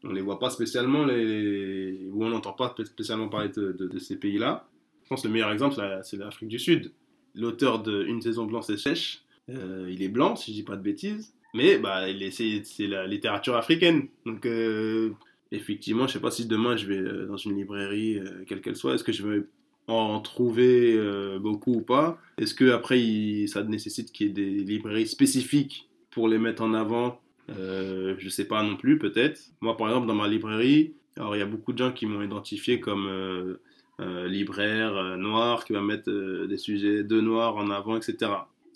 [0.04, 2.08] On les voit pas spécialement, les...
[2.12, 4.68] ou on n'entend pas spécialement parler de, de, ces pays-là.
[5.04, 6.92] Je pense que le meilleur exemple, c'est l'Afrique du Sud.
[7.34, 10.76] L'auteur de Une saison blanche et sèche, euh, il est blanc, si je dis pas
[10.76, 11.34] de bêtises.
[11.54, 14.08] Mais bah, c'est la littérature africaine.
[14.26, 15.12] Donc, euh,
[15.52, 18.96] effectivement, je sais pas si demain je vais euh, dans une librairie, quelle qu'elle soit,
[18.96, 19.44] est-ce que je vais
[19.88, 21.00] en trouver
[21.40, 22.20] beaucoup ou pas?
[22.38, 26.74] Est-ce que après ça nécessite qu'il y ait des librairies spécifiques pour les mettre en
[26.74, 27.22] avant?
[27.50, 29.40] Euh, Je sais pas non plus, peut-être.
[29.62, 32.22] Moi, par exemple, dans ma librairie, alors il y a beaucoup de gens qui m'ont
[32.22, 33.58] identifié comme
[34.00, 36.12] libraire noir, qui va mettre
[36.46, 38.28] des sujets de noir en avant, etc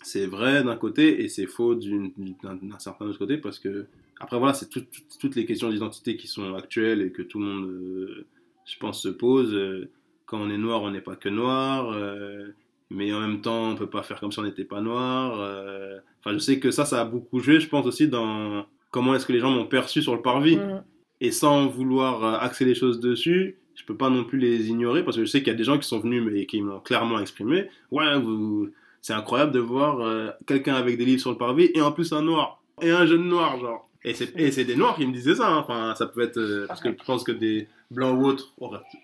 [0.02, 3.86] c'est vrai d'un côté et c'est faux d'un certain autre côté parce que
[4.20, 7.66] après voilà c'est toutes les questions d'identité qui sont actuelles et que tout le monde
[7.66, 8.26] euh,
[8.64, 9.88] je pense se pose
[10.26, 12.48] quand on est noir on n'est pas que noir euh,
[12.90, 15.98] mais en même temps on peut pas faire comme si on n'était pas noir euh.
[16.20, 19.26] enfin je sais que ça ça a beaucoup joué je pense aussi dans comment est-ce
[19.26, 20.84] que les gens m'ont perçu sur le parvis mm.
[21.20, 25.16] et sans vouloir axer les choses dessus je peux pas non plus les ignorer parce
[25.16, 27.18] que je sais qu'il y a des gens qui sont venus mais qui m'ont clairement
[27.18, 28.70] exprimé ouais vous
[29.02, 32.12] c'est incroyable de voir euh, quelqu'un avec des livres sur le parvis et en plus
[32.12, 32.62] un noir.
[32.80, 33.88] Et un jeune noir, genre.
[34.04, 35.48] Et c'est des noirs qui me disaient ça.
[35.48, 35.58] Hein.
[35.58, 36.38] Enfin, ça peut être.
[36.38, 38.54] Euh, parce que je pense que des blancs ou autres,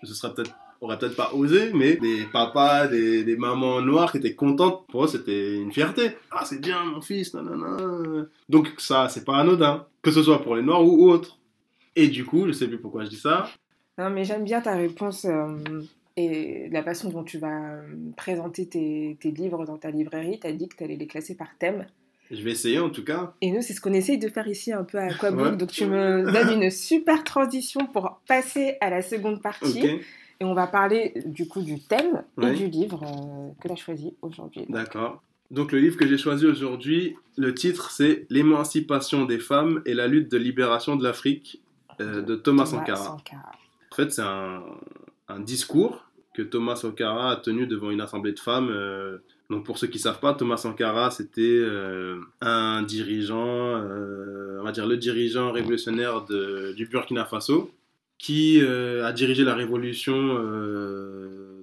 [0.03, 4.33] ce serait peut-être peut-être pas osé, mais des papas, des, des, mamans noires qui étaient
[4.33, 6.11] contentes, pour eux c'était une fierté.
[6.31, 8.25] Ah c'est bien mon fils, nanana.
[8.47, 11.37] Donc ça c'est pas anodin, que ce soit pour les noirs ou autres.
[11.95, 13.49] Et du coup, je sais plus pourquoi je dis ça.
[13.97, 15.47] Non mais j'aime bien ta réponse euh,
[16.19, 17.81] et la façon dont tu vas euh,
[18.17, 21.47] présenter tes, livres dans ta librairie, tu as dit que tu allais les classer par
[21.57, 21.85] thème.
[22.29, 23.33] Je vais essayer en tout cas.
[23.41, 25.57] Et nous, c'est ce qu'on essaye de faire ici un peu à Aquabook.
[25.57, 30.01] Donc tu me donnes une super transition pour passer à la seconde partie.
[30.41, 33.77] Et on va parler du coup du thème et du livre euh, que tu as
[33.77, 34.65] choisi aujourd'hui.
[34.69, 35.21] D'accord.
[35.51, 40.07] Donc le livre que j'ai choisi aujourd'hui, le titre c'est L'émancipation des femmes et la
[40.07, 41.61] lutte de libération de l'Afrique
[41.99, 43.17] euh, de Thomas, Sankara.
[43.91, 44.63] En fait, c'est un,
[45.29, 46.08] un discours
[46.41, 48.69] Thomas Sankara a tenu devant une assemblée de femmes.
[48.69, 49.17] Euh,
[49.49, 54.63] donc pour ceux qui ne savent pas, Thomas Sankara, c'était euh, un dirigeant, euh, on
[54.63, 57.71] va dire le dirigeant révolutionnaire de, du Burkina Faso,
[58.17, 60.33] qui a dirigé la révolution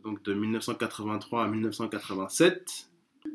[0.03, 2.89] donc de 1983 à 1987,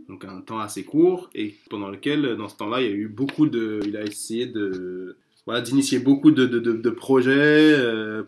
[0.09, 3.07] donc un temps assez court, et pendant lequel, dans ce temps-là, il y a eu
[3.07, 3.79] beaucoup de...
[3.85, 7.75] Il a essayé de voilà, d'initier beaucoup de, de, de, projets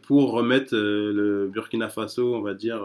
[0.02, 2.82] pour remettre le Burkina Faso, on va dire,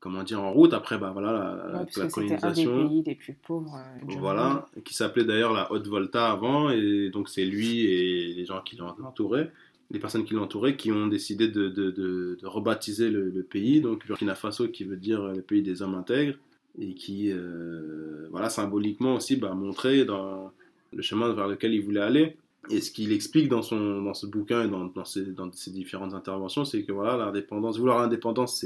[0.00, 0.72] comment dire, en route.
[0.72, 2.74] Après, bah, voilà, la, la colonisation.
[2.74, 3.78] Un des pays les plus pauvres.
[4.18, 8.60] voilà, qui s'appelait d'ailleurs la Haute Volta avant, et donc c'est lui et les gens
[8.62, 9.50] qui l'ont entouré
[9.90, 14.34] les personnes qui l'entouraient qui ont décidé de, de, de, rebaptiser le, pays, donc Burkina
[14.34, 16.36] Faso qui veut dire le pays des hommes intègres,
[16.78, 20.52] et qui, euh, voilà, symboliquement aussi, bah, montrait dans
[20.92, 22.36] le chemin vers lequel il voulait aller.
[22.70, 25.70] Et ce qu'il explique dans, son, dans ce bouquin et dans, dans, ses, dans ses
[25.70, 28.64] différentes interventions, c'est que voilà, l'indépendance, vouloir l'indépendance,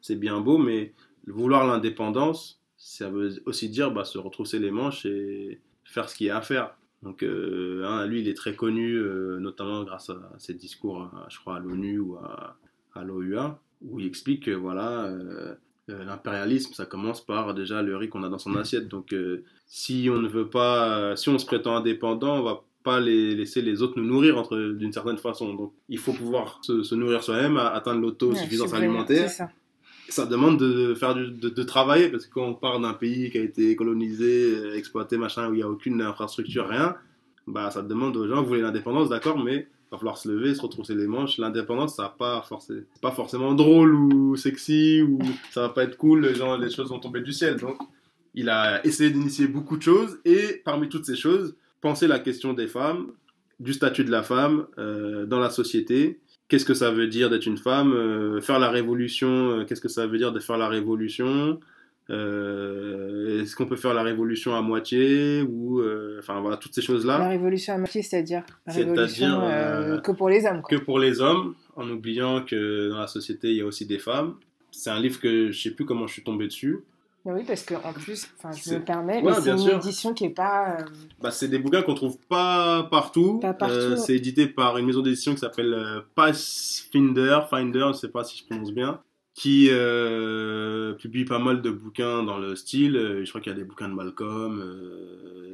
[0.00, 0.94] c'est bien beau, mais
[1.26, 6.28] vouloir l'indépendance, ça veut aussi dire bah, se retrousser les manches et faire ce qu'il
[6.28, 6.74] y a à faire.
[7.02, 11.38] Donc, euh, hein, lui, il est très connu, euh, notamment grâce à ses discours, je
[11.38, 12.56] crois, à l'ONU ou à,
[12.94, 15.54] à l'OUA, où il explique que voilà, euh,
[15.88, 18.86] l'impérialisme, ça commence par déjà le riz qu'on a dans son assiette.
[18.86, 19.14] Donc,
[19.66, 23.62] si on ne veut pas, si on se prétend indépendant, on va pas les, laisser
[23.62, 25.54] les autres nous nourrir d'une certaine façon.
[25.54, 29.30] Donc, il faut pouvoir se, nourrir soi-même, atteindre l'autosuffisance alimentaire
[30.12, 33.42] ça demande de faire de, travailler parce que quand on part d'un pays qui a
[33.42, 36.96] été colonisé, exploité, machin, où il n'y a aucune infrastructure, rien,
[37.46, 40.54] bah ça demande aux gens, vous voulez l'indépendance, d'accord, mais il va falloir se lever,
[40.54, 41.38] se retrousser les manches.
[41.38, 45.18] L'indépendance, ça pas forcément, pas forcément drôle ou sexy ou
[45.50, 46.26] ça va pas être cool.
[46.26, 47.56] Les gens, les choses vont tomber du ciel.
[47.56, 47.76] Donc,
[48.34, 52.54] il a essayé d'initier beaucoup de choses et parmi toutes ces choses, penser la question
[52.54, 53.12] des femmes,
[53.60, 56.22] du statut de la femme euh, dans la société
[56.52, 59.88] qu'est-ce que ça veut dire d'être une femme, euh, faire la révolution, euh, qu'est-ce que
[59.88, 61.58] ça veut dire de faire la révolution,
[62.10, 65.80] euh, est-ce qu'on peut faire la révolution à moitié ou
[66.18, 67.16] enfin voilà toutes ces choses là.
[67.16, 70.60] La révolution à moitié, c'est-à-dire C'est-à-dire que pour les hommes.
[70.68, 73.98] Que pour les hommes, en oubliant que dans la société il y a aussi des
[73.98, 74.34] femmes.
[74.72, 76.80] C'est un livre que je sais plus comment je suis tombé dessus.
[77.24, 80.80] Oui, parce qu'en plus, je me permets, c'est une édition qui n'est pas.
[80.80, 80.84] Euh,
[81.20, 83.38] bah, c'est des bouquins qu'on trouve pas partout.
[83.38, 83.74] Pas partout.
[83.74, 88.08] Euh, c'est édité par une maison d'édition qui s'appelle euh, Pathfinder, Finder, je ne sais
[88.08, 89.00] pas si je prononce bien,
[89.34, 89.68] qui
[90.98, 92.94] publie pas mal de bouquins dans le style.
[93.22, 94.60] je crois qu'il y a des bouquins de Malcolm,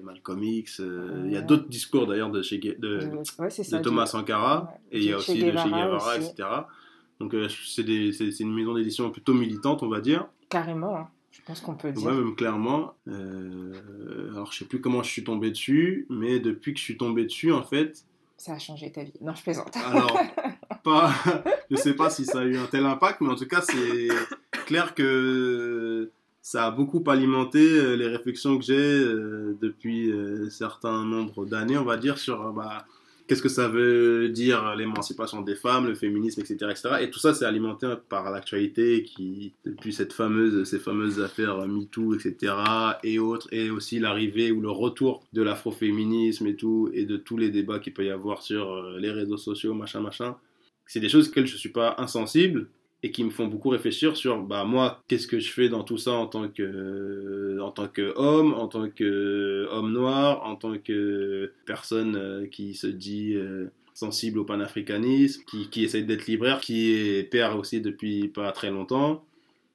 [0.04, 0.80] Malcolm X.
[1.26, 5.12] Il y a d'autres discours d'ailleurs de, chez, de, de Thomas Sankara, et il y
[5.12, 6.48] a aussi de chez Guevara, etc.
[7.20, 10.26] Donc c'est une maison d'édition plutôt militante, on va dire.
[10.48, 10.96] Carrément.
[10.96, 11.08] Hein.
[11.38, 12.06] Je pense qu'on peut dire.
[12.06, 12.94] Ouais, même clairement.
[13.08, 16.96] Euh, alors, je sais plus comment je suis tombé dessus, mais depuis que je suis
[16.96, 18.04] tombé dessus, en fait.
[18.36, 19.12] Ça a changé ta vie.
[19.20, 19.76] Non, je plaisante.
[19.76, 20.18] Alors,
[20.84, 21.12] pas.
[21.70, 24.08] je sais pas si ça a eu un tel impact, mais en tout cas, c'est
[24.66, 26.10] clair que
[26.42, 31.78] ça a beaucoup alimenté euh, les réflexions que j'ai euh, depuis un certain nombre d'années,
[31.78, 32.52] on va dire, sur.
[32.52, 32.86] Bah,
[33.28, 36.56] qu'est-ce que ça veut dire l'émancipation des femmes, le féminisme, etc.
[36.70, 36.88] etc.
[37.02, 42.14] Et tout ça, c'est alimenté par l'actualité qui, depuis cette fameuse, ces fameuses affaires MeToo,
[42.14, 42.54] etc.
[43.04, 47.36] et autres, et aussi l'arrivée ou le retour de l'afroféminisme et tout, et de tous
[47.36, 50.36] les débats qu'il peut y avoir sur euh, les réseaux sociaux, machin, machin.
[50.86, 52.68] C'est des choses auxquelles je ne suis pas insensible,
[53.02, 55.98] et qui me font beaucoup réfléchir sur bah moi qu'est-ce que je fais dans tout
[55.98, 60.76] ça en tant que en tant que homme en tant que homme noir en tant
[60.78, 66.60] que personne euh, qui se dit euh, sensible au panafricanisme qui, qui essaie d'être libraire
[66.60, 69.24] qui est père aussi depuis pas très longtemps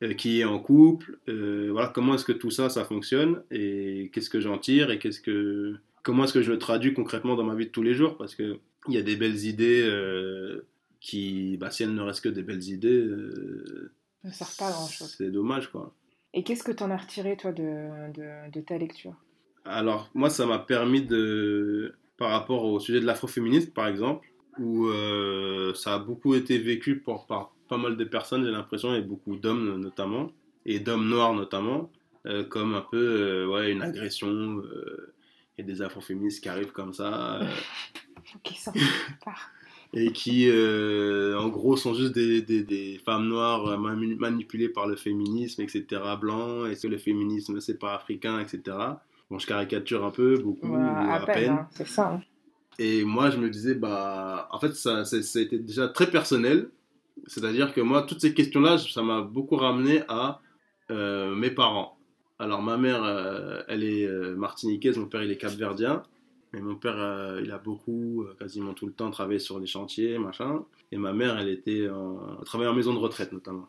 [0.04, 4.30] euh, qui est en couple voilà comment est-ce que tout ça ça fonctionne et qu'est-ce
[4.30, 7.56] que j'en tire et qu'est-ce que comment est-ce que je le traduis concrètement dans ma
[7.56, 8.18] vie de tous les jours?
[8.18, 8.58] Parce que
[8.90, 9.90] il y a des belles idées
[11.04, 13.92] qui, bah, si elle ne reste que des belles idées, euh,
[14.24, 15.14] ça ne sert pas grand-chose.
[15.18, 15.94] C'est dommage, quoi.
[16.34, 19.14] Et qu'est-ce que tu en as retiré, toi, de, de, de ta lecture?
[19.66, 24.28] Alors, moi, ça m'a permis de, par rapport au sujet de l'afroféminisme, par exemple,
[24.58, 28.96] où euh, ça a beaucoup été vécu par, par pas mal de personnes, j'ai l'impression,
[28.96, 30.32] et beaucoup d'hommes notamment,
[30.66, 31.92] et d'hommes noirs notamment,
[32.28, 34.64] euh, comme un peu ouais, une agression,
[35.58, 37.42] et des afroféministes qui arrivent comme ça.
[38.44, 38.72] qui sont
[39.94, 44.88] et qui, euh, en gros, sont juste des, des, des, femmes noires euh, manipulées par
[44.88, 48.76] le féminisme, etc., blanc, et que le féminisme, c'est pas africain, etc.
[49.30, 51.52] Bon, je caricature un peu, beaucoup, à, peine.
[51.52, 52.14] Hein, c'est ça.
[52.14, 52.22] Hein.
[52.80, 56.70] Et moi, je me disais, bah, en fait, ça, ça, a été déjà très personnel.
[57.28, 60.42] C'est-à-dire que moi, toutes ces questions-là, ça m'a beaucoup ramené à
[60.90, 62.00] euh, mes parents.
[62.40, 63.06] Alors, ma mère,
[63.68, 66.02] elle est martiniquaise, mon père, il est capverdien.
[66.54, 69.66] Mais mon père, euh, il a beaucoup, euh, quasiment tout le temps, travaillé sur les
[69.66, 70.64] chantiers, machin.
[70.92, 73.68] Et ma mère, elle était en, travaillait en maison de retraite, notamment.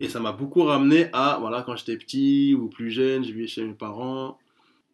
[0.00, 3.46] Et ça m'a beaucoup ramené à, voilà, quand j'étais petit ou plus jeune, je vivais
[3.46, 4.38] chez mes parents.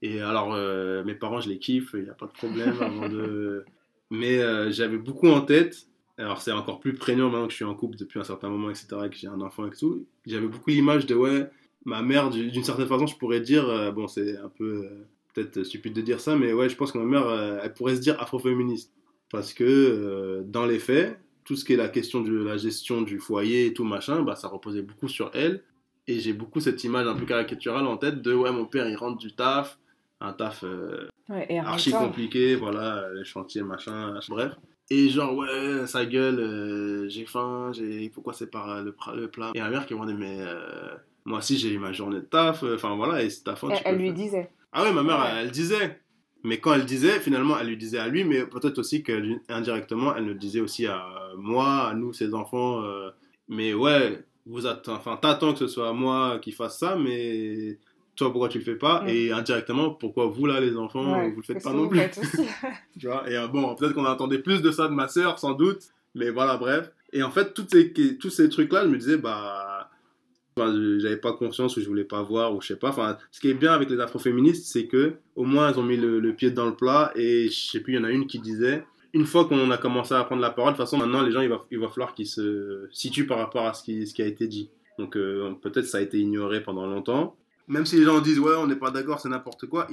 [0.02, 2.74] Et alors, euh, mes parents, je les kiffe, il n'y a pas de problème.
[2.80, 3.64] avant de...
[4.10, 4.40] Mais
[4.72, 5.86] j'avais beaucoup en tête,
[6.16, 8.70] alors c'est encore plus prégnant maintenant que je suis en couple depuis un certain moment,
[8.70, 10.06] etc., et que j'ai un enfant et tout.
[10.26, 11.50] J'avais beaucoup l'image de, ouais,
[11.84, 14.88] ma mère, d'une certaine façon, je pourrais dire, bon, c'est un peu
[15.44, 17.96] peut-être stupide de dire ça, mais ouais, je pense que ma mère, euh, elle pourrait
[17.96, 18.92] se dire afroféministe.
[19.30, 23.18] parce que dans les faits, tout ce qui est la question de la gestion du
[23.18, 25.62] foyer et tout machin, bah, ça reposait beaucoup sur elle.
[26.06, 28.96] Et j'ai beaucoup cette image un peu caricaturale en tête de ouais, mon père il
[28.96, 29.78] rentre du taf,
[30.20, 30.64] un taf
[31.64, 34.54] archi compliqué, voilà, les chantiers, machin, bref.
[34.90, 38.08] Et genre, ouais, sa gueule, euh, j'ai faim, j'ai...
[38.08, 39.50] pourquoi c'est par le, le, plat?
[39.54, 40.94] Et ma mère qui m'a dit, mais euh,
[41.26, 43.54] moi aussi j'ai eu ma journée de taf, euh, enfin voilà, et c'est ta.
[43.84, 44.50] Elle, lui disait.
[44.72, 46.00] Ah ouais, ma mère, elle, disait.
[46.44, 50.26] Mais quand elle disait, finalement, elle lui disait à lui, mais peut-être aussi qu'indirectement, elle
[50.26, 51.04] le disait aussi à
[51.36, 52.82] moi, à nous, ses enfants.
[53.48, 54.94] mais ouais, vous attend...
[54.94, 57.78] enfin, t'attends que ce soit moi qui fasse ça, mais
[58.16, 59.02] toi pourquoi tu le fais pas?
[59.02, 59.08] Mm.
[59.08, 62.00] et indirectement pourquoi vous là les enfants vous le faites pas non plus?
[62.98, 63.30] tu vois?
[63.30, 65.82] Et euh, bon peut-être qu'on attendait plus de ça de ma sœur sans doute
[66.14, 69.18] mais voilà bref et en fait toutes ces, tous ces trucs là je me disais
[69.18, 69.77] bah
[71.00, 72.90] j'avais pas conscience ou je voulais pas voir ou je sais pas.
[72.90, 75.96] Enfin ce qui est bien avec les afroféministes c'est que au moins elles ont mis
[75.96, 78.38] le, pied dans le plat et je sais plus il y en a une qui
[78.38, 78.84] disait
[79.14, 81.40] une fois qu'on a commencé à prendre la parole de toute façon maintenant les gens
[81.40, 84.22] il va, il va falloir qu'ils se situent par rapport à ce qui, ce qui
[84.22, 84.70] a été dit.
[84.98, 87.36] Donc euh, peut-être ça a été ignoré pendant longtemps.
[87.68, 89.86] Même si les gens disent ouais, on n'est pas d'accord, c'est n'importe quoi,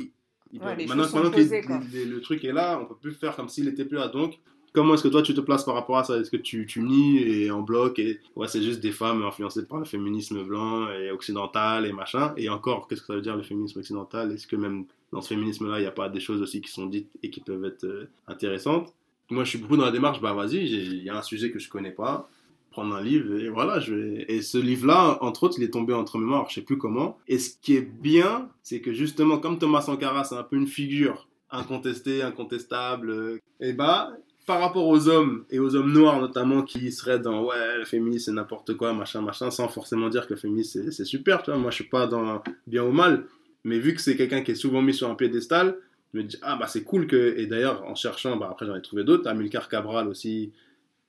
[0.60, 4.08] maintenant, que le truc est là, on peut plus faire comme s'il était plus là.
[4.08, 4.40] Donc,
[4.76, 6.18] comment est-ce que toi tu te places par rapport à ça?
[6.18, 9.66] Est-ce que tu, tu nies et en bloc et ouais, c'est juste des femmes influencées
[9.66, 12.34] par le féminisme blanc et occidental et machin?
[12.38, 14.32] Et encore, qu'est-ce que ça veut dire le féminisme occidental?
[14.32, 16.86] Est-ce que même dans ce féminisme-là, il n'y a pas des choses aussi qui sont
[16.86, 18.94] dites et qui peuvent être euh, intéressantes?
[19.32, 21.58] Moi, je suis beaucoup dans la démarche, bah vas-y, il y a un sujet que
[21.58, 22.30] je connais pas
[22.76, 25.94] prendre un livre et voilà je et ce livre là entre autres il est tombé
[25.94, 27.18] entre mes mains alors je sais plus comment.
[27.30, 30.68] Et ce qui est bien c'est que justement comme Thomas Sankara c'est un peu une
[30.68, 34.12] figure incontestée incontestable et bah
[34.46, 38.26] par rapport aux hommes et aux hommes noirs notamment qui seraient dans ouais le féminisme
[38.26, 41.60] c'est n'importe quoi machin machin sans forcément dire que le féminisme c'est super tu vois
[41.60, 43.26] moi je suis pas dans bien ou mal
[43.64, 45.78] mais vu que c'est quelqu'un qui est souvent mis sur un piédestal
[46.14, 48.76] je me dis ah bah c'est cool que et d'ailleurs en cherchant bah après j'en
[48.76, 50.52] ai trouvé d'autres Amilcar Cabral aussi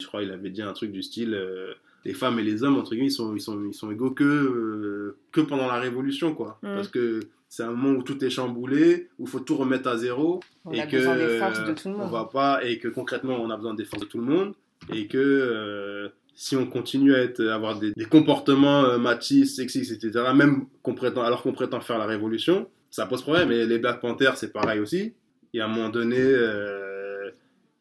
[0.01, 1.74] je crois qu'il avait dit un truc du style euh,
[2.07, 4.22] les femmes et les hommes, entre guillemets, ils sont, ils sont, ils sont égaux que,
[4.24, 6.59] euh, que pendant la Révolution, quoi.
[6.62, 6.74] Mm.
[6.76, 9.97] Parce que c'est un moment où tout est chamboulé, où il faut tout remettre à
[9.97, 10.40] zéro.
[10.64, 12.07] On et a que, besoin des forces de tout le monde.
[12.07, 14.55] On va pas, et que concrètement, on a besoin des forces de tout le monde.
[14.92, 20.32] Et que euh, si on continue à être, avoir des, des comportements machistes, sexistes, etc.,
[20.34, 23.51] même qu'on prétend, alors qu'on prétend faire la Révolution, ça pose problème.
[23.53, 25.14] Et les Black Panthers, c'est pareil aussi.
[25.55, 26.20] Et à un moment donné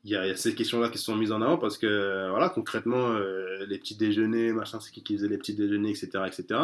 [0.06, 3.66] il y, a ces questions-là qui sont mises en avant parce que, voilà, concrètement, euh,
[3.68, 6.60] les petits déjeuners, machin, c'est qui qui faisait les petits déjeuners, etc., etc.,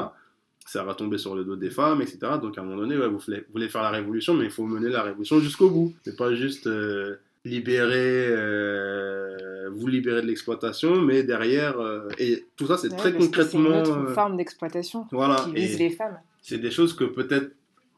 [0.72, 2.19] ça va tomber sur le dos des femmes, etc.
[2.41, 3.19] Donc, à un moment donné, vous,
[3.51, 5.93] voulez, faire la révolution, mais il faut mener la révolution jusqu'au bout.
[6.03, 11.76] C'est pas juste euh, libérer, euh, vous libérer de l'exploitation, mais derrière,
[12.17, 13.84] et tout ça, c'est très concrètement.
[13.84, 16.17] C'est une autre forme d'exploitation voilà, qui vise les femmes.
[16.41, 17.51] C'est des choses que peut-être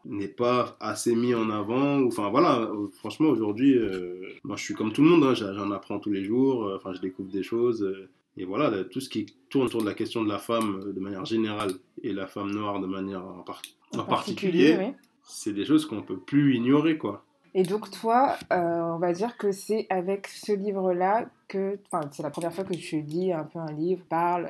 [0.06, 2.04] n'est pas assez mis en avant.
[2.06, 6.00] Enfin voilà, franchement aujourd'hui, euh, moi je suis comme tout le monde, hein, j'en apprends
[6.00, 7.84] tous les jours, euh, enfin je découvre des choses.
[7.84, 11.00] Euh, et voilà, tout ce qui tourne autour de la question de la femme de
[11.00, 11.72] manière générale
[12.02, 16.98] et la femme noire de manière en, particulier, c'est des choses qu'on peut plus ignorer
[16.98, 17.24] quoi.
[17.56, 22.32] Et donc toi, on va dire que c'est avec ce livre-là que, enfin, c'est la
[22.32, 24.50] première fois que tu lis un peu un livre, parle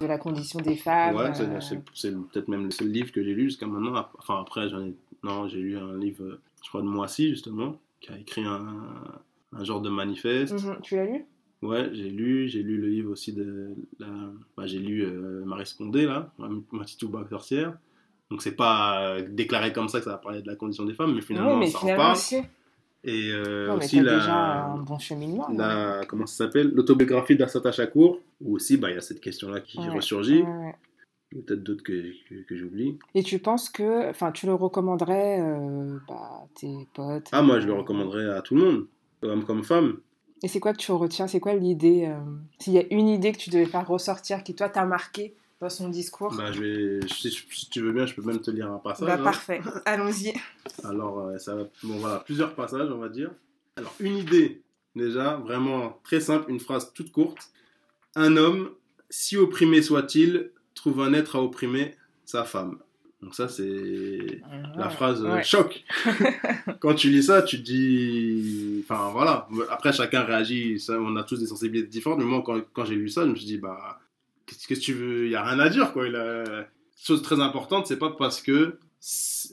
[0.00, 1.16] de la condition des femmes.
[1.16, 1.32] Ouais,
[1.94, 4.06] c'est peut-être même le seul livre que j'ai lu jusqu'à maintenant.
[4.18, 8.10] Enfin après, j'en ai, non, j'ai lu un livre, je crois de Moissy justement, qui
[8.10, 8.64] a écrit un,
[9.52, 10.52] un genre de manifeste.
[10.52, 10.78] Mhm.
[10.82, 11.26] Tu l'as lu?
[11.62, 14.06] Ouais, j'ai lu, j'ai lu le livre aussi de la,
[14.56, 15.06] bah, j'ai lu
[15.44, 16.32] Marie Scondé là,
[16.72, 17.76] Matitouba sorcière.
[18.30, 21.14] Donc c'est pas déclaré comme ça que ça va parler de la condition des femmes,
[21.14, 22.44] mais finalement mais ça finalement, en parle.
[23.02, 25.48] Et euh, aussi la, déjà un bon cheminement.
[25.56, 29.60] La, comment ça s'appelle L'autobiographie d'Assata Chakour, où aussi bah, il y a cette question-là
[29.60, 30.44] qui ressurgit.
[31.30, 32.98] Peut-être d'autres que, que, j'oublie.
[33.14, 37.68] Et tu penses que, enfin, tu le recommanderais euh, bah, tes potes Ah, moi, je
[37.68, 38.86] le recommanderais à tout le monde,
[39.22, 39.98] homme comme femme.
[40.42, 41.26] Et c'est quoi que tu retiens?
[41.26, 42.18] C'est quoi l'idée euh,
[42.58, 45.68] S'il y a une idée que tu devais faire ressortir qui, toi, t'a marqué dans
[45.68, 46.34] son discours?
[46.34, 49.06] Bah, je vais, si, tu veux bien, je peux même te lire un passage.
[49.06, 49.22] Bah, hein.
[49.22, 50.32] Parfait, allons-y.
[50.84, 53.30] Alors, euh, ça bon, voilà, plusieurs passages, on va dire.
[53.76, 54.62] Alors, une idée,
[54.96, 57.50] déjà, vraiment très simple, une phrase toute courte.
[58.16, 58.70] Un homme,
[59.10, 62.78] si opprimé soit-il, trouve un être à opprimer, sa femme.
[63.22, 64.40] Donc ça, c'est
[64.76, 65.84] la phrase euh, choc.
[66.80, 68.82] Quand tu lis ça, tu te dis...
[68.82, 69.46] Enfin, voilà.
[69.70, 70.80] Après, chacun réagit.
[70.80, 72.18] Ça, on a tous des sensibilités différentes.
[72.18, 74.00] Mais moi, quand, quand j'ai lu ça, je me suis dit, bah
[74.46, 75.26] qu'est-ce que tu veux?
[75.26, 76.06] Il n'y a rien à dire, quoi.
[76.98, 78.78] Chose très importante, c'est pas parce que.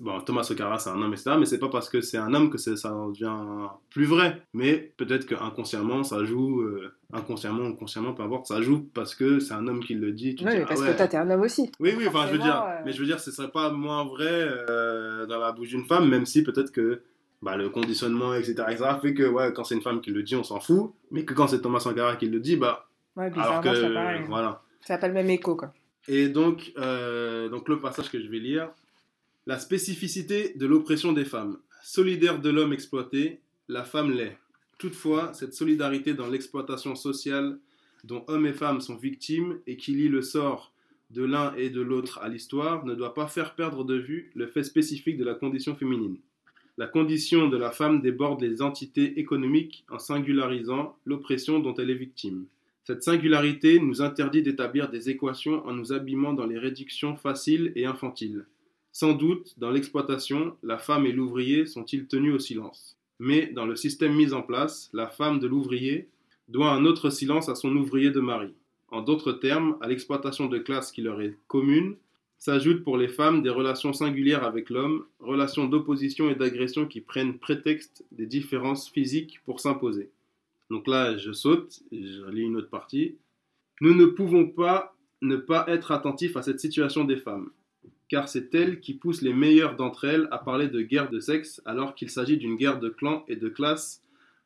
[0.02, 1.32] Bon, Thomas Sankara, c'est un homme, etc.
[1.40, 4.42] Mais c'est pas parce que c'est un homme que ça devient plus vrai.
[4.54, 6.62] Mais peut-être qu'inconsciemment, ça joue.
[6.62, 10.12] Euh, inconsciemment ou consciemment, peu importe, ça joue parce que c'est un homme qui le
[10.12, 10.36] dit.
[10.40, 11.72] oui, mais parce que toi, t'es un homme aussi.
[11.80, 12.62] Oui, oui, enfin, je veux dire.
[12.62, 15.86] Euh, mais je veux dire, ce serait pas moins vrai euh, dans la bouche d'une
[15.86, 17.02] femme, même si peut-être que
[17.42, 20.36] bah, le conditionnement, etc., etc., fait que ouais, quand c'est une femme qui le dit,
[20.36, 22.90] on s'en fout, mais que quand c'est Thomas Sankara qui le dit, bah.
[23.16, 24.22] Ouais, alors que, ça pareil.
[24.28, 24.62] Voilà.
[24.82, 25.74] Ça n'a pas le même écho, quoi.
[26.08, 28.70] Et donc, euh, donc, le passage que je vais lire
[29.48, 31.58] la spécificité de l'oppression des femmes.
[31.82, 33.40] Solidaire de l'homme exploité,
[33.70, 34.38] la femme l'est.
[34.78, 37.58] Toutefois, cette solidarité dans l'exploitation sociale
[38.04, 40.74] dont hommes et femmes sont victimes et qui lie le sort
[41.12, 44.48] de l'un et de l'autre à l'histoire ne doit pas faire perdre de vue le
[44.48, 46.18] fait spécifique de la condition féminine.
[46.78, 51.96] La condition de la femme déborde les entités économiques en singularisant l'oppression dont elle est
[51.96, 52.48] victime.
[52.84, 57.86] Cette singularité nous interdit d'établir des équations en nous abîmant dans les réductions faciles et
[57.86, 58.46] infantiles.
[59.00, 62.98] Sans doute, dans l'exploitation, la femme et l'ouvrier sont-ils tenus au silence.
[63.20, 66.10] Mais dans le système mis en place, la femme de l'ouvrier
[66.48, 68.56] doit un autre silence à son ouvrier de mari.
[68.88, 71.96] En d'autres termes, à l'exploitation de classe qui leur est commune,
[72.40, 77.38] s'ajoutent pour les femmes des relations singulières avec l'homme, relations d'opposition et d'agression qui prennent
[77.38, 80.10] prétexte des différences physiques pour s'imposer.
[80.72, 83.14] Donc là, je saute, je lis une autre partie.
[83.80, 87.52] Nous ne pouvons pas ne pas être attentifs à cette situation des femmes,
[88.10, 91.62] car c'est elle qui pousse les meilleures d'entre elles à parler de guerre de sexe
[91.66, 94.02] alors qu'il s'agit d'une guerre de clans et de classes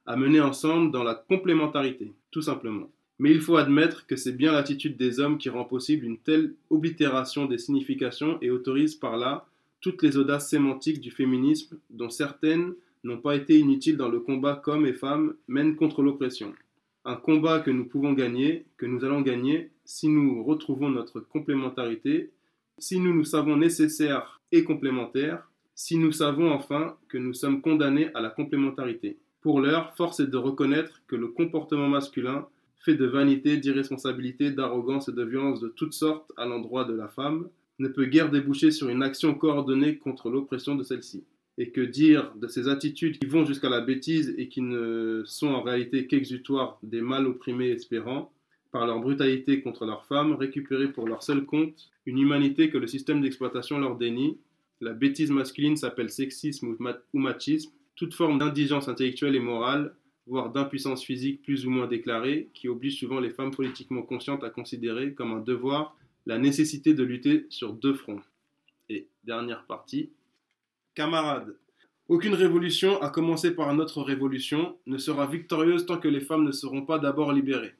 [0.05, 2.89] à mener ensemble dans la complémentarité, tout simplement.
[3.19, 6.55] Mais il faut admettre que c'est bien l'attitude des hommes qui rend possible une telle
[6.71, 9.45] oblitération des significations et autorise par là
[9.79, 14.55] toutes les audaces sémantiques du féminisme, dont certaines n'ont pas été inutiles dans le combat
[14.55, 16.53] qu'hommes et femmes mènent contre l'oppression.
[17.03, 22.31] Un combat que nous pouvons gagner, que nous allons gagner, si nous retrouvons notre complémentarité,
[22.81, 28.09] si nous nous savons nécessaires et complémentaires, si nous savons enfin que nous sommes condamnés
[28.15, 29.19] à la complémentarité.
[29.41, 32.47] Pour l'heure, force est de reconnaître que le comportement masculin
[32.79, 37.07] fait de vanité, d'irresponsabilité, d'arrogance et de violence de toutes sortes à l'endroit de la
[37.07, 41.23] femme, ne peut guère déboucher sur une action coordonnée contre l'oppression de celle-ci.
[41.59, 45.49] Et que dire de ces attitudes qui vont jusqu'à la bêtise et qui ne sont
[45.49, 48.33] en réalité qu'exutoires des mâles opprimés espérants,
[48.71, 52.87] par leur brutalité contre leurs femmes, récupérer pour leur seul compte une humanité que le
[52.87, 54.37] système d'exploitation leur dénie.
[54.79, 56.75] La bêtise masculine s'appelle sexisme
[57.13, 57.71] ou machisme.
[57.95, 59.93] Toute forme d'indigence intellectuelle et morale
[60.27, 64.49] voire d'impuissance physique plus ou moins déclarée, qui oblige souvent les femmes politiquement conscientes à
[64.49, 65.95] considérer comme un devoir
[66.25, 68.21] la nécessité de lutter sur deux fronts.
[68.89, 70.11] Et dernière partie.
[70.93, 71.55] Camarades,
[72.07, 76.51] aucune révolution, à commencer par notre révolution, ne sera victorieuse tant que les femmes ne
[76.51, 77.73] seront pas d'abord libérées.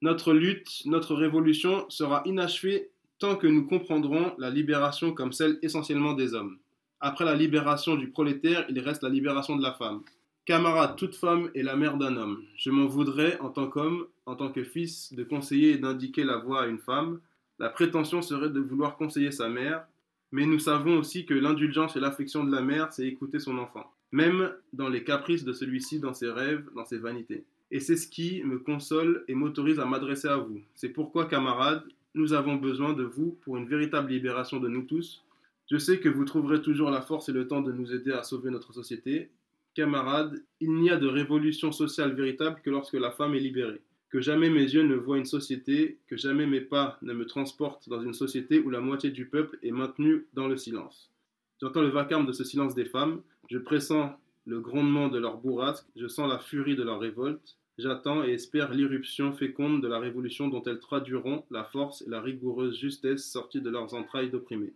[0.00, 6.12] Notre lutte, notre révolution sera inachevée tant que nous comprendrons la libération comme celle essentiellement
[6.12, 6.58] des hommes.
[7.00, 10.02] Après la libération du prolétaire, il reste la libération de la femme.
[10.44, 12.42] Camarade, toute femme est la mère d'un homme.
[12.56, 16.38] Je m'en voudrais, en tant qu'homme, en tant que fils, de conseiller et d'indiquer la
[16.38, 17.20] voie à une femme.
[17.58, 19.84] La prétention serait de vouloir conseiller sa mère,
[20.30, 23.92] mais nous savons aussi que l'indulgence et l'affection de la mère, c'est écouter son enfant,
[24.12, 27.44] même dans les caprices de celui-ci, dans ses rêves, dans ses vanités.
[27.70, 30.60] Et c'est ce qui me console et m'autorise à m'adresser à vous.
[30.74, 35.24] C'est pourquoi, camarades, nous avons besoin de vous pour une véritable libération de nous tous.
[35.70, 38.22] Je sais que vous trouverez toujours la force et le temps de nous aider à
[38.22, 39.30] sauver notre société,
[39.78, 43.80] Camarades, il n'y a de révolution sociale véritable que lorsque la femme est libérée.
[44.10, 47.88] Que jamais mes yeux ne voient une société, que jamais mes pas ne me transportent
[47.88, 51.12] dans une société où la moitié du peuple est maintenu dans le silence.
[51.60, 55.86] J'entends le vacarme de ce silence des femmes, je pressens le grondement de leur bourrasque,
[55.94, 60.48] je sens la furie de leur révolte, j'attends et espère l'irruption féconde de la révolution
[60.48, 64.72] dont elles traduiront la force et la rigoureuse justesse sorties de leurs entrailles d'opprimés.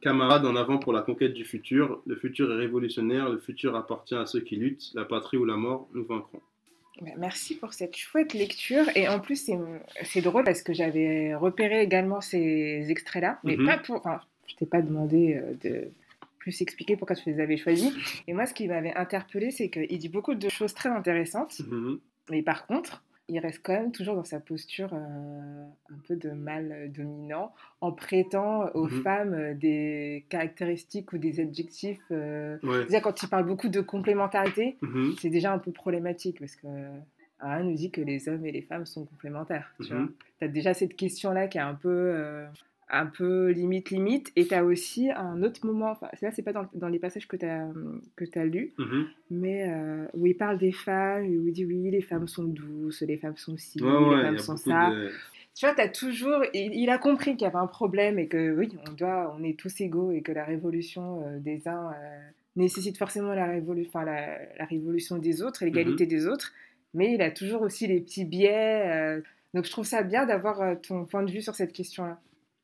[0.00, 2.02] Camarades en avant pour la conquête du futur.
[2.06, 4.92] Le futur est révolutionnaire, le futur appartient à ceux qui luttent.
[4.94, 6.40] La patrie ou la mort, nous vaincrons.
[7.18, 8.84] Merci pour cette chouette lecture.
[8.94, 9.50] Et en plus,
[10.04, 13.66] c'est drôle parce que j'avais repéré également ces extraits-là, mais mhm.
[13.66, 13.96] pas pour.
[13.96, 15.88] Enfin, je t'ai pas demandé euh, de
[16.38, 17.92] plus expliquer pourquoi tu les avais choisis.
[18.28, 21.60] Et moi, ce qui m'avait interpellé, c'est qu'il dit beaucoup de choses très intéressantes.
[21.60, 21.98] Mhm.
[22.30, 26.30] Mais par contre, il reste quand même toujours dans sa posture euh, un peu de
[26.30, 29.02] mâle dominant, en prêtant aux mhm.
[29.02, 32.04] femmes euh, des caractéristiques ou des adjectifs.
[32.12, 32.56] Euh,
[33.02, 35.14] quand il parle beaucoup de complémentarité, mhm.
[35.20, 36.68] c'est déjà un peu problématique parce que
[37.40, 39.74] Ara nous dit que les hommes et les femmes sont complémentaires.
[39.84, 40.12] Tu mhm.
[40.40, 42.46] as déjà cette question-là qui est un peu
[42.88, 44.32] un peu limite limite.
[44.36, 47.26] Et tu as aussi un autre moment enfin là c'est pas dans, dans, les passages
[47.26, 47.68] que tu as
[48.14, 49.04] que as lus mm-hmm.
[49.30, 53.02] mais euh, où il parle des femmes où il dit oui les femmes sont douces
[53.02, 54.92] les femmes sont ci les femmes sont ça.
[55.54, 58.54] tu vois tu as toujours il, a compris qu'il y avait un problème et que
[58.56, 62.18] oui on doit on est tous égaux et que la révolution euh, des uns euh,
[62.54, 66.08] nécessite forcément la, révolution la, la, révolution des autres l'égalité mm-hmm.
[66.08, 66.52] des autres.
[66.94, 69.20] Mais il a toujours aussi les petits biais
[69.52, 72.18] donc je trouve ça bien d'avoir ton point de vue sur cette question là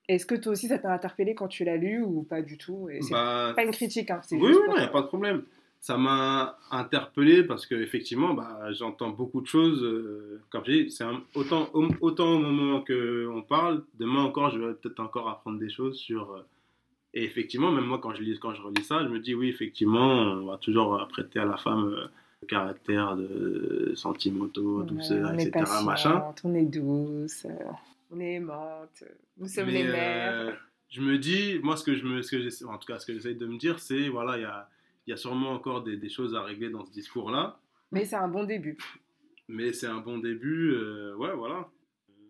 [0.08, 2.88] est-ce que toi aussi ça t'a interpellé quand tu l'as lu ou pas du tout
[3.00, 4.10] C'est bah, pas une critique.
[4.10, 5.42] Hein, oui, oui, il n'y a pas de problème.
[5.80, 9.82] ça m'a interpellé parce que effectivement, bah, j'entends beaucoup de choses.
[9.82, 11.68] Euh, comme je dis, c'est autant,
[12.00, 16.32] autant au moment qu'on parle, demain encore, je vais peut-être encore apprendre des choses sur.
[16.32, 16.42] Euh,
[17.14, 19.48] et effectivement, même moi, quand je, lis, quand je relis ça, je me dis, oui,
[19.50, 22.06] effectivement, on va toujours prêter à la femme euh,
[22.40, 25.64] le caractère de sentimentaux, douceur, etc.
[25.84, 26.24] machin.
[26.42, 27.46] On est douce,
[28.12, 29.04] on est aimante,
[29.38, 30.60] nous sommes les mères.
[30.88, 33.14] je me dis, moi, ce que je me, ce que en tout cas, ce que
[33.14, 34.68] j'essaie de me dire, c'est, voilà, il y a
[35.06, 37.60] y a sûrement encore des, des, choses à régler dans ce discours-là.
[37.90, 38.78] Mais c'est un bon début.
[39.48, 41.68] Mais c'est un bon début, euh, ouais, voilà.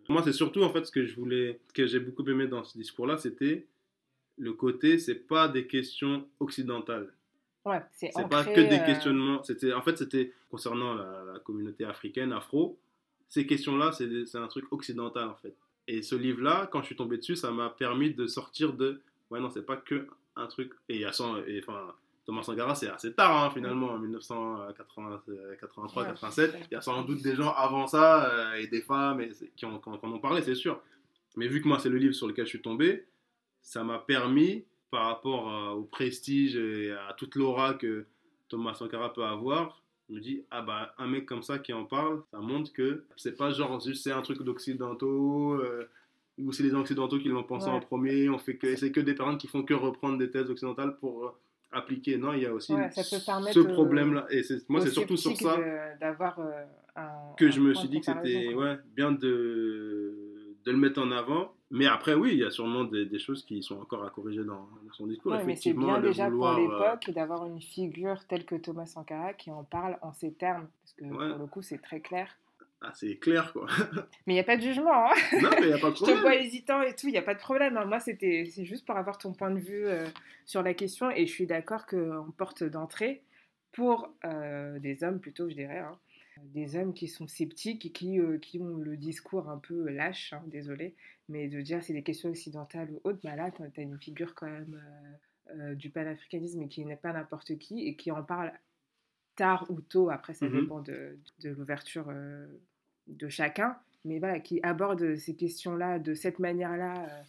[0.08, 2.64] Moi, c'est surtout, en fait, ce que je voulais, ce que j'ai beaucoup aimé dans
[2.64, 3.66] ce discours-là, c'était
[4.38, 7.12] le côté, c'est pas des questions occidentales.
[7.64, 9.42] Ouais, c'est pas que des euh, questionnements.
[9.44, 12.80] C'était, en fait, c'était concernant la, communauté africaine, afro.
[13.28, 15.56] Ces questions-là, c'est un truc occidental, en fait.
[15.88, 19.02] Et ce livre-là, quand je suis tombé dessus, ça m'a permis de sortir de.
[19.30, 20.06] Ouais, non, c'est pas que
[20.36, 20.72] un truc.
[20.88, 21.12] Et il y a
[21.46, 26.52] et, enfin, Thomas Sankara, c'est assez tard hein, finalement, en 1983-87.
[26.70, 29.66] Il y a sans doute des gens avant ça euh, et des femmes et, qui,
[29.66, 30.80] en ont parlé, c'est sûr.
[31.36, 33.06] Mais vu que moi, c'est le livre sur lequel je suis tombé,
[33.62, 38.06] ça m'a permis, par rapport euh, au prestige et à toute l'aura que
[38.48, 41.84] Thomas Sankara peut avoir, je me dis, ah bah, un mec comme ça qui en
[41.84, 45.54] parle, ça montre que c'est pas genre juste c'est un truc d'occidentaux.
[45.54, 45.88] Euh,
[46.38, 49.14] ou c'est les occidentaux qui l'ont pensé en premier, on fait que c'est que des
[49.14, 51.36] personnes qui font que reprendre des thèses occidentales pour
[51.70, 52.16] appliquer.
[52.16, 54.26] Non, il y a aussi ce problème-là.
[54.30, 55.94] Et moi, c'est surtout sur ça euh,
[57.36, 61.54] que je me suis dit que c'était ouais, bien de, de le mettre en avant.
[61.72, 64.68] Mais après, oui, il y a sûrement des, choses qui sont encore à corriger dans,
[64.92, 65.34] son discours.
[65.44, 69.50] mais c'est bien déjà pour euh, l'époque d'avoir une figure telle que Thomas Sankara qui
[69.50, 70.68] en parle en ces termes.
[70.82, 72.28] Parce que pour le coup, c'est très clair
[72.94, 73.66] c'est clair, quoi.
[74.26, 75.06] mais il n'y a pas de jugement.
[75.06, 75.14] Hein.
[75.40, 76.16] Non, mais il n'y a pas de problème.
[76.16, 77.78] Je te vois hésitant et tout, il n'y a pas de problème.
[77.86, 80.06] Moi, c'était, c'est juste pour avoir ton point de vue euh,
[80.46, 81.10] sur la question.
[81.10, 83.22] Et je suis d'accord qu'en porte d'entrée,
[83.72, 85.98] pour euh, des hommes plutôt, je dirais, hein,
[86.44, 90.34] des hommes qui sont sceptiques et qui, euh, qui ont le discours un peu lâche,
[90.46, 90.94] désolé,
[91.28, 94.34] mais de dire c'est des questions occidentales ou autres, bah là, tu as une figure
[94.34, 94.80] quand même
[95.74, 98.52] du panafricanisme et qui n'est pas n'importe qui et qui en parle
[99.36, 100.60] tard ou tôt, après ça mm-hmm.
[100.60, 102.10] dépend de, de l'ouverture
[103.06, 107.22] de chacun, mais voilà, qui aborde ces questions-là de cette manière-là euh,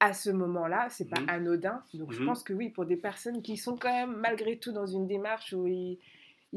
[0.00, 1.82] à ce moment-là, c'est pas mmh anodin.
[1.94, 4.72] Donc je mmh pense que oui, pour des personnes qui sont quand même malgré tout
[4.72, 5.98] dans une démarche où ils,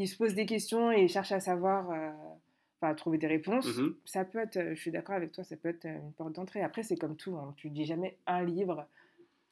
[0.08, 2.10] se posent des questions et cherchent à savoir, euh,
[2.80, 5.56] enfin à trouver des réponses, mmh ça peut être, je suis d'accord avec toi, ça
[5.58, 6.62] peut être une porte d'entrée.
[6.62, 8.86] Après, c'est comme tout, hein, tu dis jamais un livre.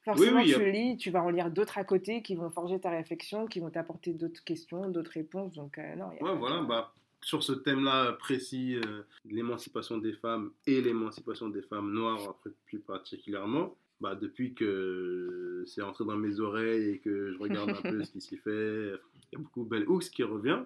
[0.02, 3.46] Forcément, tu lis, tu vas en lire d'autres à côté qui vont forger ta réflexion,
[3.46, 5.52] qui vont t'apporter d'autres questions, d'autres réponses.
[5.52, 10.82] Donc, euh, non, ouais, voilà, bah, sur ce thème-là précis, euh, l'émancipation des femmes et
[10.82, 17.00] l'émancipation des femmes noires plus particulièrement, bah, depuis que c'est entré dans mes oreilles et
[17.00, 20.10] que je regarde un peu ce qui s'y fait, il y a beaucoup Bell Hooks
[20.10, 20.60] qui revient.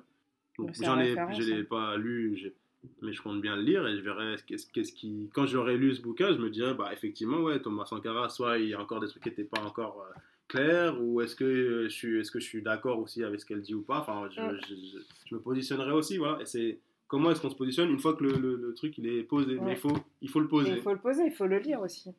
[0.57, 1.65] j'en ai, je l'ai hein.
[1.69, 2.53] pas lu,
[3.01, 5.93] mais je compte bien le lire et je verrai qu'est-ce, qu'est-ce qui, quand j'aurai lu
[5.93, 8.99] ce bouquin, je me dirais, bah effectivement, ouais, Thomas Sankara, soit il y a encore
[8.99, 12.39] des trucs qui n'étaient pas encore euh, clair ou est-ce que je suis, est-ce que
[12.39, 13.99] je suis d'accord aussi avec ce qu'elle dit ou pas?
[13.99, 16.41] Enfin, je, je, me positionnerai aussi, voilà.
[16.41, 19.23] Et c'est comment est-ce qu'on se positionne une fois que le, le, truc il est
[19.23, 19.57] posé?
[19.61, 20.71] Mais il faut, il faut le poser.
[20.71, 22.13] il faut le poser, il faut le lire aussi.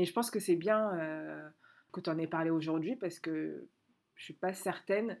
[0.00, 1.46] Et je pense que c'est bien euh,
[1.92, 3.66] que tu en aies parlé aujourd'hui parce que
[4.14, 5.18] je suis pas certaine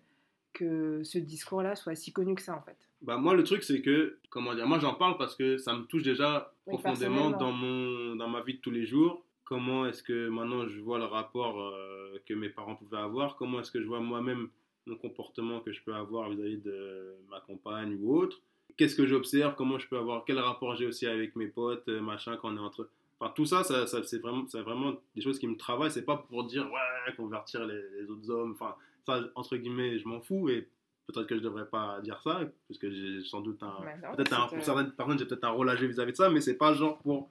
[0.54, 2.78] que ce discours-là soit si connu que ça en fait.
[3.02, 5.84] Bah moi le truc c'est que comment dire moi j'en parle parce que ça me
[5.84, 9.22] touche déjà profondément dans mon dans ma vie de tous les jours.
[9.44, 13.60] Comment est-ce que maintenant je vois le rapport euh, que mes parents pouvaient avoir, comment
[13.60, 14.48] est-ce que je vois moi-même
[14.86, 18.40] mon comportement que je peux avoir vis-à-vis de ma compagne ou autre,
[18.78, 22.00] qu'est-ce que j'observe, comment je peux avoir, quel rapport j'ai aussi avec mes potes, euh,
[22.00, 22.88] machin, quand on est entre...
[23.20, 26.44] Enfin, tout ça, ça, c'est vraiment, vraiment des choses qui me travaillent, c'est pas pour
[26.44, 28.74] dire, ouais, convertir les, autres hommes, enfin,
[29.06, 30.68] ça, entre guillemets, je m'en fous, et
[31.06, 33.76] peut-être que je devrais pas dire ça, parce que j'ai sans doute un...
[34.16, 36.40] peut-être un, pour certaines personnes, j'ai peut-être un rôle à jouer vis-à-vis de ça, mais
[36.40, 37.28] c'est pas genre pour...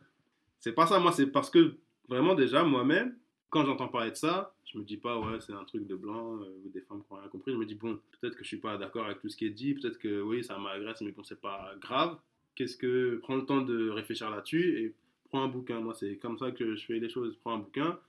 [0.60, 1.78] C'est pas ça, moi, c'est parce que
[2.08, 3.16] vraiment déjà moi-même,
[3.50, 6.40] quand j'entends parler de ça, je me dis pas ouais c'est un truc de blanc
[6.42, 7.52] euh, ou des femmes qui n'ont rien compris.
[7.52, 9.50] Je me dis bon peut-être que je suis pas d'accord avec tout ce qui est
[9.50, 12.18] dit, peut-être que oui ça m'agresse mais bon c'est pas grave.
[12.56, 14.96] Qu'est-ce que prends le temps de réfléchir là-dessus et
[15.30, 15.80] prends un bouquin.
[15.80, 17.38] Moi c'est comme ça que je fais les choses.
[17.38, 18.00] Prends un bouquin.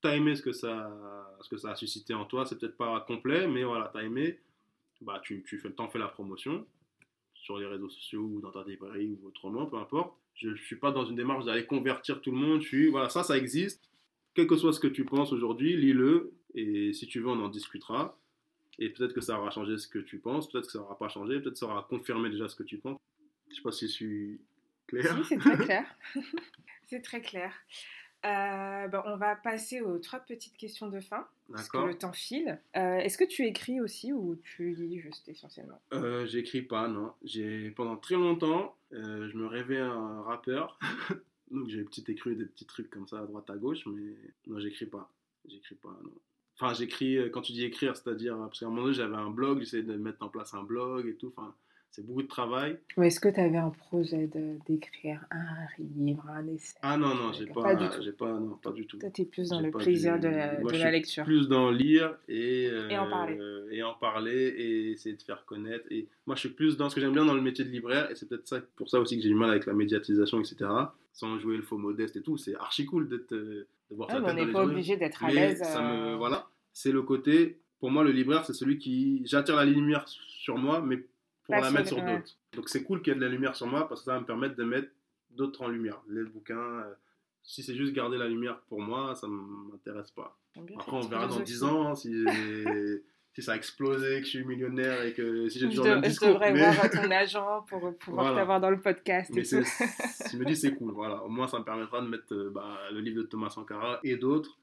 [0.00, 2.46] T'as aimé ce que ça ce que ça a suscité en toi.
[2.46, 4.38] C'est peut-être pas complet mais voilà t'as aimé.
[5.02, 6.66] Bah tu tu fais t'en fais la promotion
[7.34, 10.76] sur les réseaux sociaux ou dans ta librairie ou autrement peu importe je ne suis
[10.76, 12.62] pas dans une démarche d'aller convertir tout le monde.
[12.62, 13.90] Je suis, voilà, ça, ça existe.
[14.34, 16.32] Quel que soit ce que tu penses aujourd'hui, lis-le.
[16.54, 18.18] Et si tu veux, on en discutera.
[18.78, 20.50] Et peut-être que ça aura changé ce que tu penses.
[20.50, 21.38] Peut-être que ça n'aura pas changé.
[21.40, 22.98] Peut-être que ça aura confirmé déjà ce que tu penses.
[23.50, 24.40] Je sais pas si je suis
[24.90, 25.16] clair.
[25.16, 25.96] Si, c'est très clair.
[26.88, 27.52] c'est très clair.
[28.26, 32.12] Euh, ben, on va passer aux trois petites questions de fin, parce que le temps
[32.12, 32.60] file.
[32.76, 35.80] Euh, est-ce que tu écris aussi ou tu lis juste essentiellement?
[35.94, 37.14] Euh, J'écris pas, non.
[37.22, 40.78] J'ai pendant très longtemps, je me rêvais un rappeur,
[41.50, 44.14] donc j'ai petit écrit des petits trucs comme ça à droite à gauche, mais
[44.46, 45.10] non, j'écris pas.
[45.48, 46.12] J'écris pas, non.
[46.60, 49.60] Enfin, j'écris quand tu dis écrire, c'est-à-dire parce qu'à un moment donné j'avais un blog,
[49.60, 51.28] j'essayais de mettre en place un blog et tout.
[51.28, 51.54] Enfin,
[51.90, 52.78] c'est beaucoup de travail.
[53.02, 54.30] Est-ce que tu avais un projet
[54.68, 56.78] d'écrire un livre, un essai?
[56.82, 58.16] Ah non, non, j'ai pas, pas, du tout.
[58.16, 58.98] Pas, non, pas du tout.
[58.98, 61.24] Toi, tu es plus dans le plaisir de, la, de la lecture.
[61.24, 63.36] plus dans lire et, et en parler.
[63.40, 65.84] Euh, et en parler et essayer de faire connaître.
[65.90, 68.08] Et moi, je suis plus dans ce que j'aime bien dans le métier de libraire
[68.10, 70.70] et c'est peut-être ça, pour ça aussi que j'ai du mal avec la médiatisation, etc.
[71.12, 72.36] Sans jouer le faux modeste et tout.
[72.36, 75.60] C'est archi cool d'être, de voir On n'est pas obligé d'être à l'aise.
[75.60, 76.16] Me, euh.
[76.16, 77.58] voilà, c'est le côté.
[77.80, 79.22] Pour moi, le libraire, c'est celui qui.
[79.24, 81.02] J'attire la lumière sur moi, mais
[81.50, 82.36] pour la mettre sur d'autres.
[82.54, 84.20] Donc c'est cool qu'il y ait de la lumière sur moi parce que ça va
[84.20, 84.88] me permettre de mettre
[85.30, 86.00] d'autres en lumière.
[86.08, 86.94] Les bouquins, euh,
[87.42, 90.36] si c'est juste garder la lumière pour moi, ça ne m'intéresse pas.
[90.56, 92.24] Après, on verra dans 10 ans si,
[93.34, 96.02] si, ça a explosé, que je suis millionnaire et que si j'ai toujours le même
[96.02, 96.28] discours.
[96.28, 99.30] Je devrais voir ton agent pour pouvoir t'avoir dans le podcast.
[99.32, 101.22] Mais je me dis c'est cool, voilà.
[101.24, 104.16] Au moins, ça me permettra de mettre euh, bah, le livre de Thomas Sankara et
[104.16, 104.58] d'autres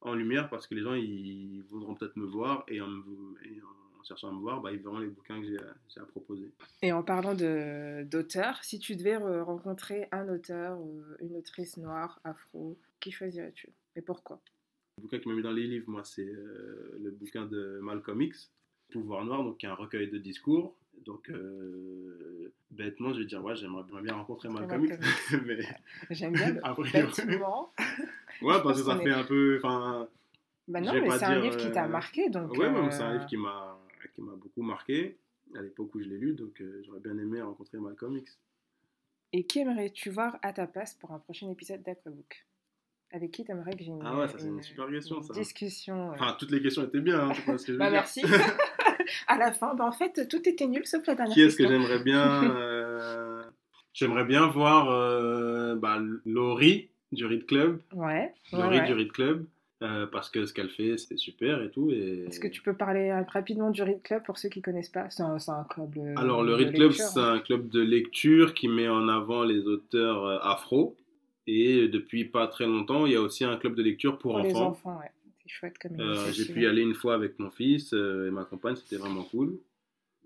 [0.00, 3.87] en lumière parce que les gens ils voudront peut-être me voir et en, et en
[4.08, 6.50] cherchant à me voir, bah, ils verront les bouquins que j'ai à, proposer.
[6.82, 12.78] Et en parlant d'auteur, si tu devais rencontrer un auteur ou une autrice noire, afro,
[13.00, 14.40] qui choisirais-tu Et pourquoi?
[14.96, 18.20] Le bouquin qui m'a mis dans les livres, moi, c'est euh, le bouquin de Malcolm
[18.22, 18.50] X,
[18.90, 20.74] Pouvoir Noir, donc qui est un recueil de discours.
[21.04, 24.96] Donc, euh, bêtement, je vais dire, ouais, j'aimerais bien rencontrer Malcolm X.
[25.46, 25.58] mais...
[26.10, 27.72] J'aime bien le bêtement.
[28.42, 29.60] ouais, parce que ça fait un peu.
[30.68, 32.28] Bah non, mais c'est un livre qui t'a euh, marqué.
[32.28, 32.90] Donc, ouais, euh...
[32.90, 33.67] c'est un livre qui m'a
[34.18, 35.16] qui m'a beaucoup marqué
[35.54, 38.38] à l'époque où je l'ai lu, donc euh, j'aurais bien aimé rencontrer Malcolm X.
[39.32, 42.46] Et qui aimerais-tu voir à ta place pour un prochain épisode d'Aquabook
[43.12, 45.32] Avec qui t'aimerais que j'ai une, ah ouais, ça, c'est une, super question, ça.
[45.32, 48.22] discussion Enfin, toutes les questions étaient bien, hein, je pense que je bah, merci.
[49.28, 51.66] à la fin, bah, en fait, tout était nul sauf la dernière Qui est-ce que
[51.66, 53.44] j'aimerais bien euh,
[53.92, 57.80] J'aimerais bien voir euh, bah, Laurie du Read Club.
[57.94, 58.34] Ouais.
[58.52, 59.46] Laurie du Read Club.
[59.80, 61.90] Euh, parce que ce qu'elle fait, c'est super et tout.
[61.92, 62.24] Et...
[62.26, 65.08] Est-ce que tu peux parler euh, rapidement du Read Club pour ceux qui connaissent pas?
[65.08, 65.96] C'est un, un, club.
[65.96, 69.60] Euh, Alors, le Read Club, c'est un club de lecture qui met en avant les
[69.68, 70.96] auteurs afro.
[71.46, 74.40] Et depuis pas très longtemps, il y a aussi un club de lecture pour, pour
[74.40, 74.48] enfants.
[74.48, 75.10] Les enfants, ouais.
[75.42, 75.96] C'est chouette comme
[76.32, 79.58] J'ai pu y aller une fois avec mon fils et ma compagne, c'était vraiment cool.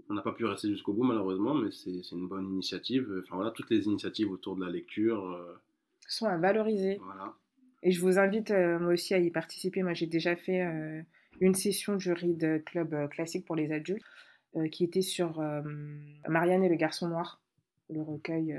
[0.08, 3.20] On n'a pas pu rester jusqu'au bout, malheureusement, mais c'est une bonne initiative.
[3.22, 5.38] Enfin voilà, toutes les initiatives autour de la lecture.
[6.08, 6.98] sont à valoriser.
[7.04, 7.34] Voilà.
[7.82, 9.82] Et je vous invite euh, moi aussi à y participer.
[9.82, 11.02] Moi, j'ai déjà fait euh,
[11.40, 14.04] une session jury de club euh, classique pour les adultes
[14.70, 15.42] qui était sur
[16.28, 17.40] Marianne et le garçon noir,
[17.88, 18.54] le recueil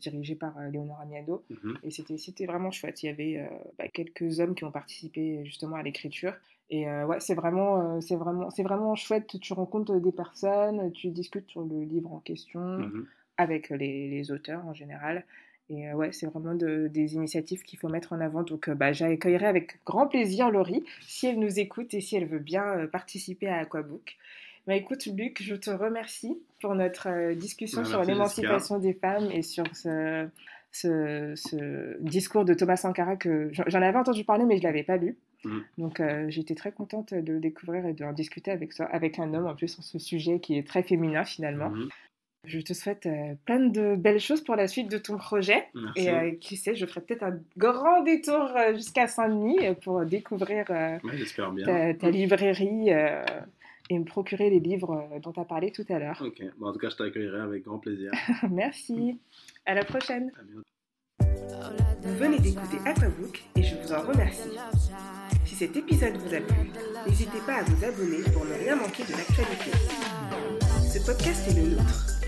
[0.00, 1.44] dirigé par Léonore Amiado.
[1.48, 1.78] Mhm.
[1.84, 3.04] Et c'était vraiment chouette.
[3.04, 3.48] Il y avait
[3.78, 6.34] bah, quelques hommes qui ont participé justement à l'écriture.
[6.70, 9.38] Et ouais, c'est vraiment, c'est vraiment, c'est vraiment chouette.
[9.40, 13.06] Tu rencontres des personnes, tu discutes sur le livre en question mhm.
[13.36, 15.24] avec les, les, auteurs en général.
[15.70, 18.42] Et euh, ouais, c'est vraiment des initiatives qu'il faut mettre en avant.
[18.42, 22.26] Donc, euh, bah, j'accueillerai avec grand plaisir Laurie si elle nous écoute et si elle
[22.26, 24.16] veut bien euh, participer à Aquabook.
[24.66, 29.64] Bah, écoute, Luc, je te remercie pour notre discussion sur l'émancipation des femmes et sur
[29.74, 30.28] ce,
[30.72, 34.98] ce, discours de Thomas Sankara que j'en avais entendu parler, mais je ne l'avais pas
[34.98, 35.16] lu.
[35.44, 35.58] Mmh.
[35.78, 39.46] Donc, j'étais très contente de le découvrir et d'en discuter avec, toi, avec un homme
[39.46, 41.70] en plus sur ce sujet qui est très féminin finalement.
[41.70, 41.88] Mmh.
[42.44, 45.66] Je te souhaite euh, plein de belles choses pour la suite de ton projet.
[45.96, 50.66] Et euh, qui sait, je ferai peut-être un grand détour euh, jusqu'à Saint-Denis pour découvrir
[50.66, 52.90] ta, librairie
[53.90, 56.22] et me procurer les livres dont tu as parlé tout à l'heure.
[56.24, 58.12] Ok, en tout cas, je t'accueillerai avec grand plaisir.
[58.50, 59.18] Merci.
[59.66, 60.30] À la prochaine.
[61.18, 64.56] vous venez d'écouter Aquabook et je vous en remercie.
[65.44, 66.70] Si cet épisode vous a plu,
[67.06, 69.70] n'hésitez pas à vous abonner pour ne rien manquer de l'actualité.
[70.88, 72.18] Ce podcast est le nôtre.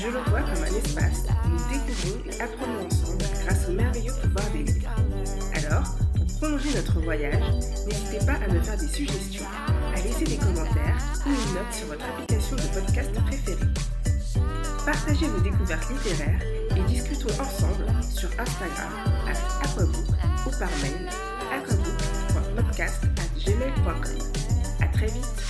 [0.00, 4.12] Je le vois comme un espace où nous découvrons et apprenons ensemble grâce au merveilleux
[4.22, 4.88] pouvoir des livres.
[5.54, 7.42] Alors, pour prolonger notre voyage,
[7.84, 9.44] n'hésitez pas à me faire des suggestions,
[9.92, 13.66] à laisser des commentaires ou une note sur votre application de podcast préférée.
[14.86, 16.42] Partagez vos découvertes littéraires
[16.76, 18.92] et discutons ensemble sur Instagram
[19.26, 19.32] à
[19.64, 20.06] Aquabook
[20.46, 21.08] ou par mail
[21.52, 24.18] aquabook.podcast.gmail.com.
[24.80, 25.42] À très vite